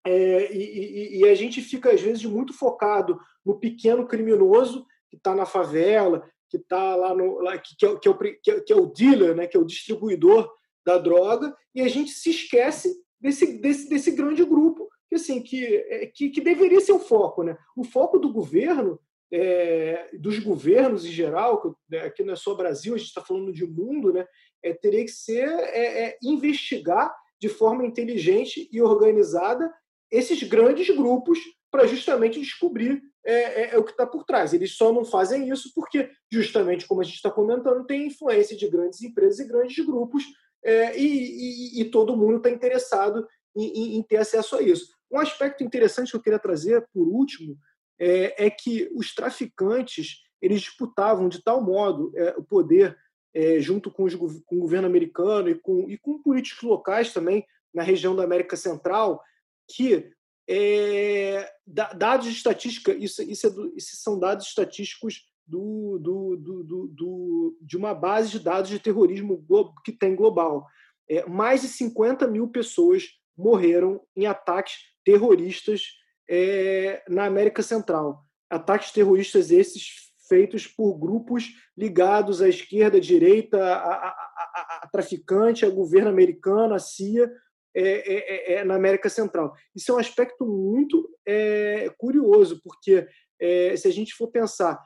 é, 0.06 0.54
e, 0.54 1.20
e, 1.20 1.28
a 1.28 1.34
gente 1.34 1.62
fica, 1.62 1.92
às 1.92 2.00
vezes, 2.00 2.24
muito 2.26 2.54
focado 2.54 3.20
no 3.44 3.60
pequeno 3.60 4.08
criminoso 4.08 4.86
que 5.10 5.18
está 5.18 5.34
na 5.34 5.46
favela, 5.46 6.30
que 6.50 6.58
está 6.58 6.96
lá 6.96 7.14
no. 7.16 7.40
Lá, 7.40 7.58
que, 7.58 7.76
que, 7.76 7.86
é, 7.86 7.98
que, 7.98 8.08
é 8.08 8.12
o, 8.12 8.18
que, 8.18 8.52
é, 8.52 8.62
que 8.62 8.74
é 8.74 8.76
o 8.76 8.86
dealer, 8.86 9.36
né, 9.36 9.48
que 9.48 9.58
é 9.58 9.60
o 9.60 9.66
distribuidor 9.66 10.48
da 10.86 11.00
droga, 11.00 11.56
e 11.74 11.82
a 11.82 11.88
gente 11.88 12.12
se 12.12 12.30
esquece 12.30 12.96
desse, 13.20 13.60
desse, 13.60 13.90
desse 13.90 14.12
grande 14.12 14.46
grupo 14.46 14.88
que, 15.10 15.16
assim, 15.16 15.42
que, 15.42 15.66
é, 15.66 16.06
que, 16.06 16.30
que 16.30 16.42
deveria 16.42 16.80
ser 16.80 16.92
o 16.92 17.00
foco. 17.00 17.42
Né? 17.42 17.58
O 17.76 17.84
foco 17.84 18.20
do 18.20 18.32
governo, 18.32 19.00
é, 19.32 20.12
dos 20.20 20.38
governos 20.38 21.04
em 21.04 21.12
geral, 21.12 21.62
que, 21.62 21.70
né, 21.90 22.02
aqui 22.02 22.24
não 22.24 22.34
é 22.34 22.36
só 22.36 22.54
Brasil, 22.54 22.94
a 22.94 22.98
gente 22.98 23.08
está 23.08 23.22
falando 23.22 23.52
de 23.52 23.66
mundo, 23.66 24.14
né, 24.14 24.28
é, 24.62 24.72
teria 24.72 25.04
que 25.04 25.12
ser 25.12 25.50
é, 25.50 26.16
investigar 26.22 27.12
de 27.42 27.50
forma 27.50 27.86
inteligente 27.86 28.70
e 28.72 28.82
organizada 28.82 29.72
esses 30.16 30.42
grandes 30.44 30.90
grupos 30.96 31.40
para 31.72 31.88
justamente 31.88 32.40
descobrir 32.40 33.02
é, 33.26 33.34
é, 33.34 33.76
é 33.76 33.78
o 33.78 33.84
que 33.84 33.92
está 33.92 34.06
por 34.06 34.24
trás. 34.24 34.54
Eles 34.54 34.78
só 34.78 34.94
não 34.94 35.04
fazem 35.04 35.50
isso 35.50 35.72
porque, 35.74 36.10
justamente 36.32 36.88
como 36.88 37.02
a 37.02 37.04
gente 37.04 37.16
está 37.16 37.32
comentando, 37.32 37.86
tem 37.86 38.08
influência 38.08 38.56
de 38.56 38.68
grandes 38.70 39.02
empresas 39.02 39.40
e 39.40 39.48
grandes 39.48 39.86
grupos 39.86 40.24
é, 40.64 40.98
e, 40.98 41.78
e, 41.78 41.82
e, 41.82 41.86
todo 41.86 42.18
mundo 42.18 42.38
está 42.38 42.50
interessado 42.50 43.28
em, 43.56 43.68
em, 43.68 43.98
em, 43.98 44.04
ter 44.04 44.18
acesso 44.18 44.56
a 44.56 44.62
isso. 44.62 44.94
Um 45.12 45.20
aspecto 45.20 45.64
interessante 45.64 46.12
que 46.12 46.18
eu 46.18 46.22
queria 46.22 46.40
trazer, 46.40 46.88
por 46.94 47.08
último, 47.08 47.58
é, 48.00 48.46
é 48.48 48.50
que 48.50 48.90
os 48.96 49.14
traficantes 49.14 50.24
eles 50.42 50.62
disputavam 50.62 51.30
de 51.30 51.42
tal 51.44 51.62
modo 51.62 52.12
é, 52.16 52.36
o 52.38 52.44
poder 52.44 52.98
é, 53.34 53.60
junto 53.60 53.92
com, 53.92 54.04
os, 54.04 54.16
com, 54.16 54.56
o 54.56 54.60
governo 54.62 54.88
americano 54.88 55.50
e 55.50 55.56
com, 55.56 55.90
e 55.90 55.98
com 55.98 56.22
políticos 56.22 56.64
locais 56.64 57.14
também 57.14 57.46
na 57.74 57.84
região 57.84 58.16
da 58.16 58.24
América 58.24 58.56
Central, 58.56 59.22
que 59.68 60.12
é, 60.48 61.50
dados 61.96 62.28
de 62.28 62.34
estatística, 62.34 62.94
isso, 62.94 63.22
isso, 63.24 63.48
é 63.48 63.50
do, 63.50 63.74
são 63.80 64.20
dados 64.20 64.48
estatísticos 64.48 65.24
do, 65.48 65.98
do, 66.00 67.58
de 67.62 67.78
uma 67.78 67.94
base 67.94 68.32
de 68.32 68.40
dados 68.40 68.70
de 68.70 68.80
terrorismo 68.80 69.44
que 69.84 69.92
tem 69.92 70.16
global. 70.16 70.68
É, 71.10 71.26
mais 71.28 71.62
de 71.62 71.68
50 71.68 72.28
mil 72.28 72.48
pessoas 72.48 73.04
morreram 73.38 74.02
em 74.16 74.26
ataques 74.26 74.76
terroristas 75.04 75.84
é, 76.30 77.04
na 77.08 77.26
América 77.26 77.62
Central. 77.62 78.24
Ataques 78.50 78.92
terroristas 78.92 79.52
esses 79.52 80.06
feitos 80.28 80.66
por 80.66 80.98
grupos 80.98 81.52
ligados 81.78 82.42
à 82.42 82.50
esquerda, 82.50 82.98
à 82.98 83.00
direita, 83.00 83.64
a, 83.64 83.76
a, 83.76 84.08
a, 84.08 84.80
a 84.84 84.90
traficante, 84.92 85.64
ao 85.64 85.72
governo 85.72 86.10
americano, 86.10 86.74
à 86.74 86.80
CIA, 86.80 87.32
é 87.76 87.82
é, 87.82 88.54
é, 88.54 88.54
é, 88.54 88.64
na 88.64 88.76
América 88.76 89.10
Central. 89.10 89.54
Isso 89.76 89.92
é 89.92 89.96
um 89.96 90.00
aspecto 90.00 90.46
muito 90.46 91.10
é, 91.28 91.92
curioso, 91.98 92.62
porque 92.64 93.06
é, 93.38 93.76
se 93.76 93.86
a 93.90 93.92
gente 93.92 94.14
for 94.14 94.30
pensar 94.30 94.82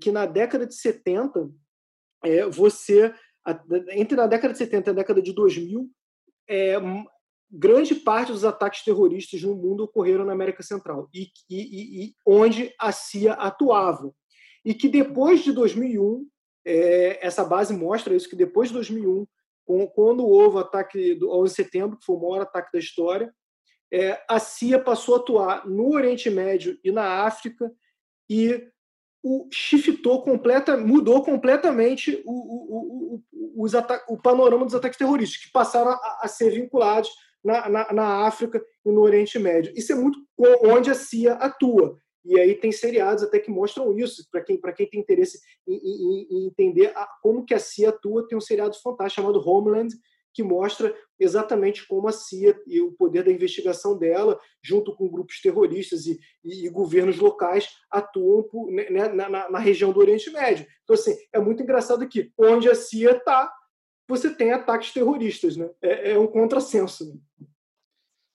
que 0.00 0.10
na 0.10 0.26
década 0.26 0.66
de 0.66 0.74
70, 0.74 1.48
você, 2.50 3.14
entre 3.90 4.16
na 4.16 4.26
década 4.26 4.52
de 4.52 4.58
70 4.58 4.90
e 4.90 4.92
a 4.92 4.94
década 4.94 5.22
de 5.22 5.32
2000, 5.32 5.88
grande 7.48 7.94
parte 7.94 8.32
dos 8.32 8.44
ataques 8.44 8.82
terroristas 8.82 9.40
no 9.40 9.54
mundo 9.54 9.84
ocorreram 9.84 10.24
na 10.24 10.32
América 10.32 10.64
Central, 10.64 11.08
e, 11.14 11.30
e, 11.48 12.06
e 12.06 12.14
onde 12.26 12.74
a 12.76 12.90
CIA 12.90 13.34
atuava. 13.34 14.12
E 14.64 14.74
que 14.74 14.88
depois 14.88 15.44
de 15.44 15.52
2001, 15.52 16.26
essa 17.20 17.44
base 17.44 17.72
mostra 17.72 18.16
isso, 18.16 18.28
que 18.28 18.34
depois 18.34 18.68
de 18.68 18.74
2001, 18.74 19.24
quando 19.64 20.26
houve 20.26 20.56
o 20.56 20.60
ataque 20.60 21.14
do 21.14 21.30
11 21.30 21.50
de 21.50 21.56
setembro, 21.56 21.98
que 21.98 22.04
foi 22.04 22.16
o 22.16 22.20
maior 22.20 22.42
ataque 22.42 22.70
da 22.72 22.78
história, 22.78 23.32
é, 23.92 24.22
a 24.28 24.38
CIA 24.38 24.78
passou 24.78 25.14
a 25.14 25.18
atuar 25.18 25.68
no 25.68 25.94
Oriente 25.94 26.30
Médio 26.30 26.78
e 26.82 26.90
na 26.90 27.24
África 27.24 27.70
e 28.28 28.66
o 29.22 29.46
shiftou 29.52 30.22
completa, 30.22 30.76
mudou 30.76 31.22
completamente 31.22 32.22
o, 32.24 32.32
o, 32.32 33.22
o, 33.32 33.66
o, 34.08 34.16
panorama 34.18 34.64
dos 34.64 34.74
ataques 34.74 34.98
terroristas, 34.98 35.44
que 35.44 35.52
passaram 35.52 35.90
a, 35.90 36.20
a 36.22 36.28
ser 36.28 36.50
vinculados 36.50 37.10
na, 37.44 37.68
na, 37.68 37.92
na, 37.92 38.26
África 38.26 38.60
e 38.84 38.90
no 38.90 39.00
Oriente 39.00 39.38
Médio. 39.38 39.72
Isso 39.76 39.92
é 39.92 39.94
muito 39.94 40.18
onde 40.64 40.90
a 40.90 40.94
CIA 40.94 41.34
atua. 41.34 41.98
E 42.24 42.38
aí 42.38 42.54
tem 42.54 42.70
seriados 42.70 43.24
até 43.24 43.38
que 43.38 43.50
mostram 43.50 43.96
isso, 43.98 44.26
para 44.30 44.42
quem, 44.42 44.60
quem 44.76 44.88
tem 44.88 45.00
interesse 45.00 45.40
em, 45.66 45.74
em, 45.74 46.26
em 46.30 46.46
entender 46.46 46.92
a, 46.96 47.06
como 47.20 47.44
que 47.44 47.54
a 47.54 47.58
CIA 47.58 47.88
atua, 47.88 48.26
tem 48.26 48.38
um 48.38 48.40
seriado 48.40 48.76
fantástico 48.80 49.22
chamado 49.22 49.42
Homeland, 49.46 49.92
que 50.34 50.42
mostra 50.42 50.94
exatamente 51.20 51.86
como 51.86 52.08
a 52.08 52.12
CIA 52.12 52.58
e 52.66 52.80
o 52.80 52.92
poder 52.92 53.24
da 53.24 53.30
investigação 53.30 53.98
dela, 53.98 54.38
junto 54.62 54.94
com 54.94 55.10
grupos 55.10 55.40
terroristas 55.40 56.06
e, 56.06 56.18
e, 56.42 56.66
e 56.66 56.70
governos 56.70 57.18
locais, 57.18 57.68
atuam 57.90 58.42
por, 58.42 58.70
né, 58.70 58.88
né 58.88 59.08
na, 59.08 59.28
na, 59.28 59.50
na, 59.50 59.58
região 59.58 59.92
do 59.92 60.00
Oriente 60.00 60.30
Médio. 60.30 60.66
Então, 60.82 60.94
assim, 60.94 61.14
é 61.32 61.38
muito 61.38 61.62
engraçado 61.62 62.08
que 62.08 62.32
onde 62.38 62.68
a 62.68 62.74
CIA 62.74 63.12
está, 63.12 63.52
você 64.08 64.30
tem 64.34 64.52
ataques 64.52 64.92
terroristas. 64.92 65.56
Né? 65.56 65.68
É, 65.82 66.12
é 66.12 66.18
um 66.18 66.26
contrassenso. 66.26 67.04
Né? 67.04 67.46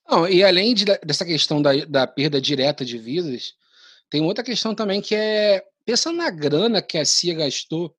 Não, 0.08 0.28
e 0.28 0.43
além 0.43 0.73
de, 0.73 0.86
dessa 0.86 1.26
questão 1.26 1.62
da, 1.62 1.73
da 1.86 2.08
perda 2.08 2.39
direta 2.39 2.86
de 2.86 2.97
vidas, 2.97 3.56
tem 4.10 4.22
outra 4.22 4.43
questão 4.43 4.74
também 4.74 5.02
que 5.02 5.15
é 5.15 5.63
pensando 5.86 6.17
na 6.17 6.30
grana 6.30 6.82
que 6.82 6.98
a 6.98 7.06
CIA 7.06 7.34
gastou, 7.36 7.96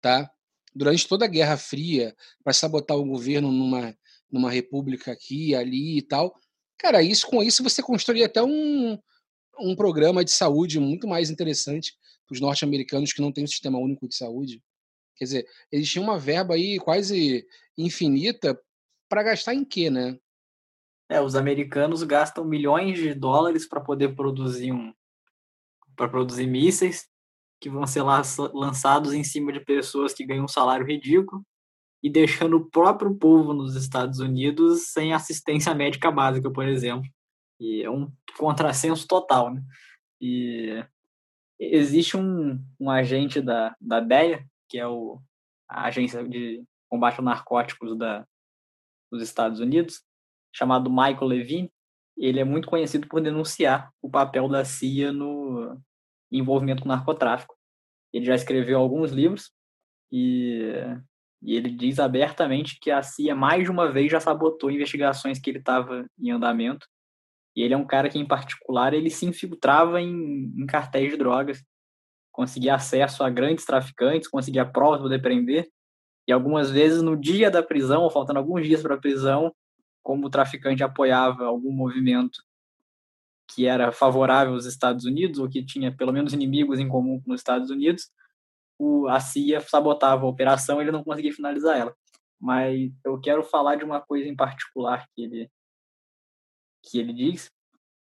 tá? 0.00 0.30
Durante 0.74 1.06
toda 1.06 1.24
a 1.24 1.28
Guerra 1.28 1.56
Fria 1.56 2.14
para 2.42 2.52
sabotar 2.52 2.96
o 2.96 3.04
governo 3.04 3.50
numa 3.50 3.96
numa 4.30 4.50
república 4.50 5.12
aqui, 5.12 5.54
ali 5.54 5.98
e 5.98 6.02
tal. 6.02 6.34
Cara, 6.78 7.02
isso 7.02 7.26
com 7.26 7.42
isso 7.42 7.62
você 7.62 7.82
construiria 7.82 8.24
até 8.24 8.42
um, 8.42 8.98
um 9.60 9.76
programa 9.76 10.24
de 10.24 10.32
saúde 10.32 10.80
muito 10.80 11.06
mais 11.06 11.28
interessante 11.28 11.94
para 12.26 12.34
os 12.34 12.40
norte-americanos 12.40 13.12
que 13.12 13.20
não 13.20 13.30
têm 13.30 13.44
um 13.44 13.48
sistema 13.48 13.78
único 13.78 14.08
de 14.08 14.16
saúde. 14.16 14.62
Quer 15.16 15.24
dizer, 15.24 15.46
eles 15.70 15.88
tinham 15.88 16.04
uma 16.04 16.18
verba 16.18 16.54
aí 16.54 16.78
quase 16.78 17.46
infinita 17.76 18.58
para 19.08 19.22
gastar 19.22 19.54
em 19.54 19.64
quê, 19.64 19.90
né? 19.90 20.18
É, 21.08 21.20
os 21.20 21.36
americanos 21.36 22.02
gastam 22.02 22.42
milhões 22.42 22.98
de 22.98 23.12
dólares 23.12 23.68
para 23.68 23.82
poder 23.82 24.16
produzir 24.16 24.72
um, 24.72 24.94
para 25.96 26.08
produzir 26.08 26.46
mísseis 26.46 27.08
que 27.60 27.70
vão 27.70 27.86
ser 27.86 28.02
lançados 28.52 29.12
em 29.12 29.22
cima 29.22 29.52
de 29.52 29.60
pessoas 29.60 30.12
que 30.12 30.26
ganham 30.26 30.44
um 30.44 30.48
salário 30.48 30.84
ridículo 30.84 31.44
e 32.02 32.10
deixando 32.10 32.56
o 32.56 32.68
próprio 32.68 33.14
povo 33.14 33.52
nos 33.52 33.76
Estados 33.76 34.18
Unidos 34.18 34.88
sem 34.88 35.14
assistência 35.14 35.72
médica 35.72 36.10
básica, 36.10 36.50
por 36.50 36.66
exemplo. 36.66 37.08
E 37.60 37.82
é 37.82 37.88
um 37.88 38.10
contrassenso 38.36 39.06
total, 39.06 39.54
né? 39.54 39.62
E 40.20 40.84
existe 41.58 42.16
um, 42.16 42.60
um 42.80 42.90
agente 42.90 43.40
da, 43.40 43.76
da 43.80 44.00
DEA, 44.00 44.44
que 44.68 44.78
é 44.78 44.86
o, 44.86 45.20
a 45.68 45.84
agência 45.84 46.26
de 46.26 46.64
combate 46.88 47.20
a 47.20 47.22
narcóticos 47.22 47.96
da, 47.96 48.26
dos 49.10 49.22
Estados 49.22 49.60
Unidos, 49.60 50.02
chamado 50.52 50.90
Michael 50.90 51.26
Levine, 51.26 51.72
ele 52.22 52.38
é 52.38 52.44
muito 52.44 52.68
conhecido 52.68 53.08
por 53.08 53.20
denunciar 53.20 53.92
o 54.00 54.08
papel 54.08 54.48
da 54.48 54.64
CIA 54.64 55.12
no 55.12 55.76
envolvimento 56.30 56.82
com 56.82 56.88
narcotráfico. 56.88 57.56
Ele 58.12 58.24
já 58.24 58.36
escreveu 58.36 58.78
alguns 58.78 59.10
livros 59.10 59.50
e, 60.12 60.72
e 61.42 61.56
ele 61.56 61.70
diz 61.70 61.98
abertamente 61.98 62.78
que 62.80 62.92
a 62.92 63.02
CIA 63.02 63.34
mais 63.34 63.64
de 63.64 63.72
uma 63.72 63.90
vez 63.90 64.12
já 64.12 64.20
sabotou 64.20 64.70
investigações 64.70 65.40
que 65.40 65.50
ele 65.50 65.58
estava 65.58 66.06
em 66.16 66.30
andamento 66.30 66.86
E 67.56 67.62
ele 67.62 67.74
é 67.74 67.76
um 67.76 67.86
cara 67.86 68.08
que, 68.08 68.20
em 68.20 68.26
particular, 68.26 68.94
ele 68.94 69.10
se 69.10 69.26
infiltrava 69.26 70.00
em, 70.00 70.54
em 70.56 70.64
cartéis 70.64 71.10
de 71.10 71.16
drogas, 71.16 71.60
conseguia 72.30 72.76
acesso 72.76 73.24
a 73.24 73.30
grandes 73.30 73.64
traficantes, 73.64 74.28
conseguia 74.28 74.64
provas 74.64 74.98
para 75.00 75.08
poder 75.08 75.22
prender. 75.22 75.68
E 76.28 76.32
algumas 76.32 76.70
vezes, 76.70 77.02
no 77.02 77.16
dia 77.16 77.50
da 77.50 77.64
prisão, 77.64 78.02
ou 78.02 78.10
faltando 78.10 78.38
alguns 78.38 78.64
dias 78.64 78.80
para 78.80 78.94
a 78.94 79.00
prisão, 79.00 79.52
como 80.02 80.26
o 80.26 80.30
traficante 80.30 80.82
apoiava 80.82 81.44
algum 81.44 81.72
movimento 81.72 82.42
que 83.54 83.66
era 83.66 83.92
favorável 83.92 84.54
aos 84.54 84.64
Estados 84.64 85.04
Unidos, 85.04 85.38
ou 85.38 85.48
que 85.48 85.64
tinha 85.64 85.94
pelo 85.94 86.12
menos 86.12 86.32
inimigos 86.32 86.78
em 86.78 86.88
comum 86.88 87.20
com 87.20 87.32
os 87.32 87.40
Estados 87.40 87.70
Unidos, 87.70 88.10
o, 88.78 89.06
a 89.08 89.20
CIA 89.20 89.60
sabotava 89.60 90.24
a 90.24 90.28
operação 90.28 90.78
e 90.78 90.84
ele 90.84 90.92
não 90.92 91.04
conseguia 91.04 91.32
finalizar 91.32 91.78
ela. 91.78 91.94
Mas 92.40 92.90
eu 93.04 93.20
quero 93.20 93.42
falar 93.42 93.76
de 93.76 93.84
uma 93.84 94.00
coisa 94.00 94.28
em 94.28 94.34
particular 94.34 95.06
que 95.14 95.22
ele, 95.22 95.50
que 96.82 96.98
ele 96.98 97.12
diz, 97.12 97.50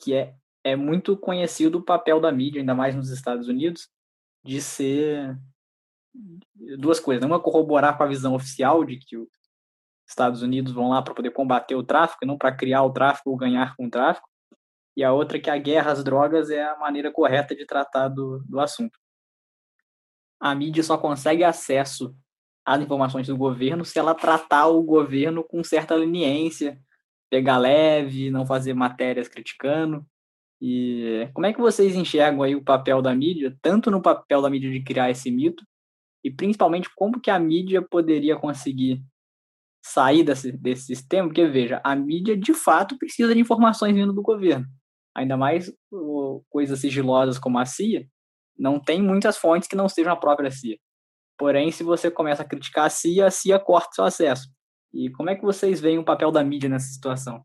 que 0.00 0.14
é, 0.14 0.34
é 0.64 0.74
muito 0.74 1.16
conhecido 1.16 1.78
o 1.78 1.84
papel 1.84 2.20
da 2.20 2.32
mídia, 2.32 2.60
ainda 2.60 2.74
mais 2.74 2.96
nos 2.96 3.10
Estados 3.10 3.46
Unidos, 3.46 3.88
de 4.42 4.60
ser 4.60 5.38
duas 6.78 6.98
coisas. 6.98 7.22
Né? 7.22 7.26
Uma, 7.26 7.40
corroborar 7.40 7.96
com 7.96 8.02
a 8.02 8.08
visão 8.08 8.34
oficial 8.34 8.84
de 8.84 8.98
que 8.98 9.16
os 9.16 9.28
Estados 10.06 10.42
Unidos 10.42 10.72
vão 10.72 10.90
lá 10.90 11.02
para 11.02 11.14
poder 11.14 11.30
combater 11.30 11.74
o 11.74 11.82
tráfico, 11.82 12.26
não 12.26 12.36
para 12.36 12.54
criar 12.54 12.82
o 12.82 12.92
tráfico 12.92 13.30
ou 13.30 13.36
ganhar 13.36 13.74
com 13.76 13.86
o 13.86 13.90
tráfico. 13.90 14.28
E 14.96 15.02
a 15.02 15.12
outra 15.12 15.40
que 15.40 15.50
a 15.50 15.58
guerra 15.58 15.92
às 15.92 16.04
drogas 16.04 16.50
é 16.50 16.62
a 16.62 16.78
maneira 16.78 17.10
correta 17.10 17.54
de 17.54 17.66
tratar 17.66 18.08
do, 18.08 18.42
do 18.46 18.60
assunto. 18.60 18.98
A 20.40 20.54
mídia 20.54 20.82
só 20.82 20.96
consegue 20.98 21.42
acesso 21.42 22.14
às 22.64 22.80
informações 22.80 23.26
do 23.26 23.36
governo 23.36 23.84
se 23.84 23.98
ela 23.98 24.14
tratar 24.14 24.68
o 24.68 24.82
governo 24.82 25.42
com 25.42 25.64
certa 25.64 25.94
leniência, 25.94 26.78
pegar 27.30 27.58
leve, 27.58 28.30
não 28.30 28.46
fazer 28.46 28.74
matérias 28.74 29.26
criticando. 29.26 30.06
E 30.60 31.28
como 31.34 31.46
é 31.46 31.52
que 31.52 31.60
vocês 31.60 31.96
enxergam 31.96 32.42
aí 32.42 32.54
o 32.54 32.64
papel 32.64 33.02
da 33.02 33.14
mídia, 33.14 33.56
tanto 33.60 33.90
no 33.90 34.00
papel 34.00 34.40
da 34.40 34.48
mídia 34.48 34.70
de 34.70 34.82
criar 34.82 35.10
esse 35.10 35.30
mito, 35.30 35.64
e 36.22 36.30
principalmente 36.30 36.88
como 36.94 37.20
que 37.20 37.30
a 37.30 37.38
mídia 37.38 37.82
poderia 37.82 38.36
conseguir 38.36 39.02
sair 39.84 40.24
desse, 40.24 40.50
desse 40.52 40.86
sistema? 40.86 41.28
Porque, 41.28 41.46
veja, 41.46 41.80
a 41.84 41.94
mídia 41.94 42.36
de 42.36 42.54
fato 42.54 42.98
precisa 42.98 43.34
de 43.34 43.40
informações 43.40 43.94
vindo 43.94 44.12
do 44.12 44.22
governo 44.22 44.66
ainda 45.14 45.36
mais 45.36 45.72
coisas 46.50 46.80
sigilosas 46.80 47.38
como 47.38 47.58
a 47.58 47.64
CIA, 47.64 48.06
não 48.58 48.80
tem 48.80 49.00
muitas 49.00 49.36
fontes 49.36 49.68
que 49.68 49.76
não 49.76 49.88
sejam 49.88 50.12
a 50.12 50.16
própria 50.16 50.50
CIA. 50.50 50.78
Porém, 51.38 51.70
se 51.70 51.82
você 51.82 52.10
começa 52.10 52.42
a 52.42 52.46
criticar 52.46 52.86
a 52.86 52.90
CIA, 52.90 53.26
a 53.26 53.30
CIA 53.30 53.58
corta 53.58 53.94
seu 53.94 54.04
acesso. 54.04 54.48
E 54.92 55.10
como 55.10 55.30
é 55.30 55.34
que 55.34 55.42
vocês 55.42 55.80
veem 55.80 55.98
o 55.98 56.04
papel 56.04 56.30
da 56.30 56.44
mídia 56.44 56.68
nessa 56.68 56.86
situação? 56.86 57.44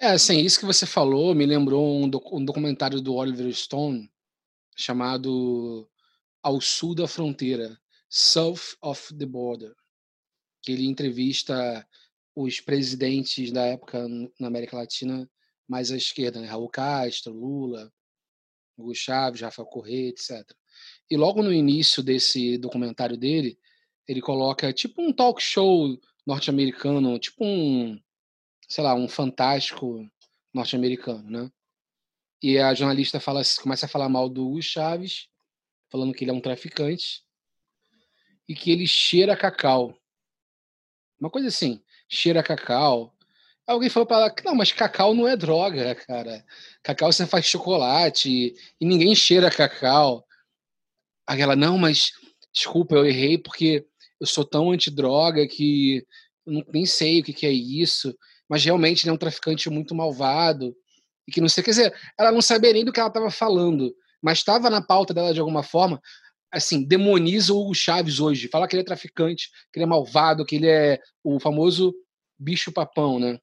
É, 0.00 0.10
assim, 0.10 0.40
isso 0.40 0.58
que 0.58 0.66
você 0.66 0.86
falou 0.86 1.34
me 1.34 1.46
lembrou 1.46 1.86
um, 1.86 2.10
um 2.32 2.44
documentário 2.44 3.00
do 3.00 3.14
Oliver 3.14 3.52
Stone 3.52 4.10
chamado 4.76 5.88
Ao 6.42 6.60
Sul 6.60 6.96
da 6.96 7.06
Fronteira, 7.06 7.78
South 8.08 8.76
of 8.82 9.16
the 9.16 9.24
Border, 9.24 9.72
que 10.64 10.72
ele 10.72 10.86
entrevista 10.86 11.86
os 12.34 12.60
presidentes 12.60 13.52
da 13.52 13.64
época 13.66 14.06
na 14.40 14.48
América 14.48 14.76
Latina 14.76 15.28
mais 15.68 15.90
à 15.92 15.96
esquerda, 15.96 16.40
né? 16.40 16.46
Raul 16.46 16.68
Castro, 16.68 17.32
Lula, 17.32 17.92
Hugo 18.76 18.94
Chaves, 18.94 19.40
Rafael 19.40 19.66
Corrêa, 19.68 20.08
etc. 20.08 20.44
E 21.10 21.16
logo 21.16 21.42
no 21.42 21.52
início 21.52 22.02
desse 22.02 22.58
documentário 22.58 23.16
dele, 23.16 23.58
ele 24.06 24.20
coloca 24.20 24.72
tipo 24.72 25.00
um 25.00 25.12
talk 25.12 25.42
show 25.42 25.98
norte-americano, 26.26 27.18
tipo 27.18 27.44
um, 27.44 28.00
sei 28.68 28.82
lá, 28.82 28.94
um 28.94 29.08
fantástico 29.08 30.08
norte-americano, 30.52 31.30
né? 31.30 31.50
E 32.42 32.58
a 32.58 32.74
jornalista 32.74 33.20
fala, 33.20 33.42
começa 33.62 33.86
a 33.86 33.88
falar 33.88 34.08
mal 34.08 34.28
do 34.28 34.46
Hugo 34.46 34.62
Chaves, 34.62 35.28
falando 35.90 36.12
que 36.12 36.24
ele 36.24 36.30
é 36.30 36.34
um 36.34 36.40
traficante 36.40 37.22
e 38.48 38.54
que 38.54 38.70
ele 38.70 38.86
cheira 38.86 39.36
cacau. 39.36 39.96
Uma 41.24 41.30
coisa 41.30 41.48
assim, 41.48 41.80
cheira 42.06 42.42
cacau, 42.42 43.14
Alguém 43.66 43.88
falou 43.88 44.06
para 44.06 44.18
ela 44.18 44.34
não, 44.44 44.54
mas 44.54 44.72
cacau 44.72 45.14
não 45.14 45.26
é 45.26 45.34
droga, 45.34 45.94
cara. 45.94 46.44
Cacau 46.82 47.10
você 47.10 47.26
faz 47.26 47.46
chocolate 47.46 48.54
e, 48.78 48.84
ninguém 48.84 49.14
cheira 49.14 49.50
cacau. 49.50 50.22
Aí 51.26 51.40
ela, 51.40 51.56
não, 51.56 51.78
mas 51.78 52.12
desculpa, 52.52 52.94
eu 52.94 53.06
errei 53.06 53.38
porque 53.38 53.86
eu 54.20 54.26
sou 54.26 54.44
tão 54.44 54.70
antidroga 54.70 55.48
que 55.48 56.06
não, 56.46 56.62
nem 56.74 56.84
sei 56.84 57.20
o 57.20 57.24
que, 57.24 57.32
que 57.32 57.46
é 57.46 57.50
isso. 57.50 58.14
Mas 58.46 58.62
realmente 58.62 59.04
ele 59.04 59.10
é 59.10 59.14
um 59.14 59.16
traficante 59.16 59.70
muito 59.70 59.94
malvado 59.94 60.76
e 61.26 61.32
que 61.32 61.40
não 61.40 61.48
sei. 61.48 61.64
Quer 61.64 61.70
dizer, 61.70 61.94
ela 62.18 62.30
não 62.30 62.42
sabia 62.42 62.74
nem 62.74 62.84
do 62.84 62.92
que 62.92 63.00
ela 63.00 63.08
estava 63.08 63.30
falando, 63.30 63.94
mas 64.20 64.38
estava 64.38 64.68
na 64.68 64.82
pauta 64.82 65.14
dela 65.14 65.32
de 65.32 65.40
alguma 65.40 65.62
forma. 65.62 66.02
Assim, 66.54 66.86
demoniza 66.86 67.52
o 67.52 67.60
Hugo 67.60 67.74
Chaves 67.74 68.20
hoje. 68.20 68.48
Fala 68.48 68.68
que 68.68 68.76
ele 68.76 68.82
é 68.82 68.86
traficante, 68.86 69.50
que 69.72 69.78
ele 69.78 69.84
é 69.84 69.88
malvado, 69.88 70.44
que 70.44 70.56
ele 70.56 70.68
é 70.68 71.00
o 71.22 71.40
famoso 71.40 71.94
bicho-papão, 72.38 73.18
né? 73.18 73.38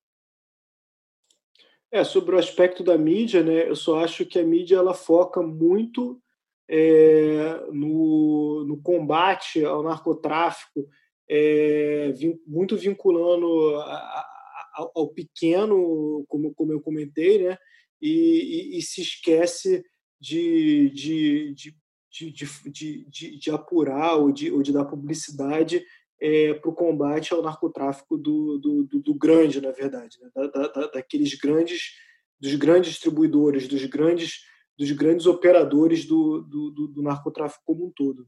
É, 1.92 2.06
sobre 2.06 2.36
o 2.36 2.40
aspecto 2.40 2.84
da 2.84 2.98
mídia, 2.98 3.44
né, 3.44 3.68
eu 3.68 3.76
só 3.76 4.02
acho 4.02 4.26
que 4.26 4.40
a 4.40 4.44
mídia 4.44 4.78
ela 4.78 4.94
foca 4.94 5.42
muito 5.42 6.22
é, 6.70 7.66
no, 7.74 8.64
no 8.66 8.82
combate 8.82 9.66
ao 9.66 9.84
narcotráfico, 9.84 10.88
é, 11.30 12.14
muito 12.48 12.78
vinculando 12.78 13.76
a, 13.76 13.94
a, 13.94 14.90
ao 14.96 15.10
pequeno, 15.10 16.24
como, 16.30 16.54
como 16.54 16.72
eu 16.72 16.80
comentei, 16.80 17.44
né, 17.44 17.58
e, 18.02 18.72
e, 18.74 18.78
e 18.78 18.82
se 18.82 19.02
esquece 19.02 19.84
de, 20.18 20.90
de, 20.92 21.54
de, 21.56 21.76
de, 22.12 23.06
de, 23.10 23.38
de 23.40 23.52
apurar 23.52 24.16
ou 24.16 24.32
de, 24.32 24.52
ou 24.52 24.62
de 24.62 24.74
dar 24.74 24.86
publicidade 24.86 25.86
é, 26.20 26.54
para 26.54 26.70
o 26.70 26.76
combate 26.76 27.34
ao 27.34 27.42
narcotráfico 27.42 28.18
do, 28.18 28.60
do, 28.60 28.84
do, 28.84 29.00
do 29.00 29.16
grande, 29.16 29.62
na 29.62 29.72
verdade, 29.72 30.20
né? 30.20 30.30
da, 30.36 30.68
da, 30.68 30.88
daqueles 30.88 31.34
grandes, 31.36 31.94
dos 32.40 32.54
grandes 32.56 32.92
distribuidores, 32.92 33.68
dos 33.68 33.84
grandes, 33.86 34.46
dos 34.78 34.92
grandes 34.92 35.26
operadores 35.26 36.06
do, 36.06 36.42
do, 36.42 36.88
do 36.88 37.02
narcotráfico 37.02 37.64
como 37.66 37.88
um 37.88 37.92
todo. 37.92 38.28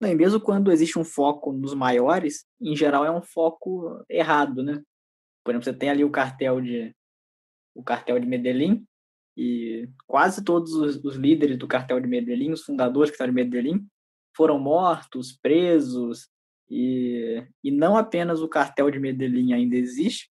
Né? 0.00 0.14
mesmo 0.14 0.40
quando 0.40 0.70
existe 0.70 0.98
um 0.98 1.04
foco 1.04 1.52
nos 1.52 1.74
maiores, 1.74 2.46
em 2.60 2.76
geral 2.76 3.04
é 3.04 3.10
um 3.10 3.20
foco 3.20 4.04
errado, 4.08 4.62
né? 4.62 4.80
Por 5.44 5.50
exemplo, 5.50 5.64
você 5.64 5.74
tem 5.74 5.90
ali 5.90 6.04
o 6.04 6.10
cartel 6.10 6.60
de 6.60 6.94
o 7.74 7.82
cartel 7.82 8.18
de 8.18 8.26
Medellín 8.26 8.86
e 9.38 9.88
quase 10.04 10.42
todos 10.42 10.72
os, 10.72 10.96
os 11.04 11.14
líderes 11.14 11.56
do 11.56 11.68
cartel 11.68 12.00
de 12.00 12.08
Medellín, 12.08 12.50
os 12.50 12.64
fundadores 12.64 13.08
do 13.08 13.16
cartel 13.16 13.32
de 13.32 13.44
Medellín, 13.44 13.86
foram 14.36 14.58
mortos, 14.58 15.38
presos, 15.40 16.28
e, 16.68 17.46
e 17.62 17.70
não 17.70 17.96
apenas 17.96 18.42
o 18.42 18.48
cartel 18.48 18.90
de 18.90 18.98
Medellín 18.98 19.52
ainda 19.52 19.76
existe, 19.76 20.28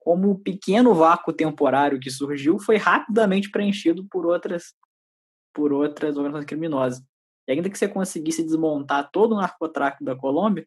como 0.00 0.32
o 0.32 0.38
pequeno 0.38 0.92
vácuo 0.94 1.32
temporário 1.32 2.00
que 2.00 2.10
surgiu 2.10 2.58
foi 2.58 2.76
rapidamente 2.76 3.50
preenchido 3.50 4.04
por 4.10 4.26
outras 4.26 4.74
por 5.54 5.72
outras 5.72 6.16
organizações 6.16 6.46
criminosas. 6.46 7.04
E 7.46 7.52
ainda 7.52 7.70
que 7.70 7.78
você 7.78 7.88
conseguisse 7.88 8.42
desmontar 8.42 9.10
todo 9.12 9.32
o 9.32 9.36
narcotráfico 9.36 10.04
da 10.04 10.16
Colômbia, 10.16 10.66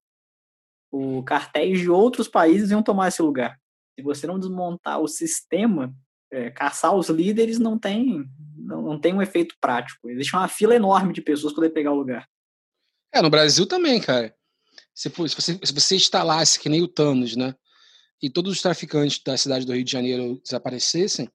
o 0.91 1.23
cartéis 1.23 1.79
de 1.79 1.89
outros 1.89 2.27
países 2.27 2.71
iam 2.71 2.83
tomar 2.83 3.09
esse 3.09 3.21
lugar. 3.21 3.57
Se 3.95 4.03
você 4.03 4.27
não 4.27 4.39
desmontar 4.39 4.99
o 4.99 5.07
sistema, 5.07 5.93
é, 6.33 6.49
caçar 6.49 6.95
os 6.95 7.09
líderes 7.09 7.59
não 7.59 7.77
tem 7.77 8.25
não, 8.57 8.81
não 8.81 8.99
tem 8.99 9.13
um 9.13 9.21
efeito 9.21 9.55
prático. 9.59 10.09
Existe 10.09 10.35
uma 10.35 10.47
fila 10.47 10.75
enorme 10.75 11.13
de 11.13 11.21
pessoas 11.21 11.53
para 11.53 11.63
poder 11.63 11.73
pegar 11.73 11.91
o 11.91 11.95
lugar. 11.95 12.27
É, 13.11 13.21
no 13.21 13.29
Brasil 13.29 13.67
também, 13.67 13.99
cara. 14.01 14.33
Se, 14.93 15.09
você, 15.09 15.59
se 15.63 15.73
você 15.73 15.95
instalasse 15.95 16.59
que 16.59 16.69
nem 16.69 16.81
o 16.81 16.87
Thanos, 16.87 17.35
né? 17.35 17.53
E 18.21 18.29
todos 18.29 18.53
os 18.53 18.61
traficantes 18.61 19.21
da 19.23 19.37
cidade 19.37 19.65
do 19.65 19.73
Rio 19.73 19.83
de 19.83 19.91
Janeiro 19.91 20.39
desaparecessem, 20.41 21.29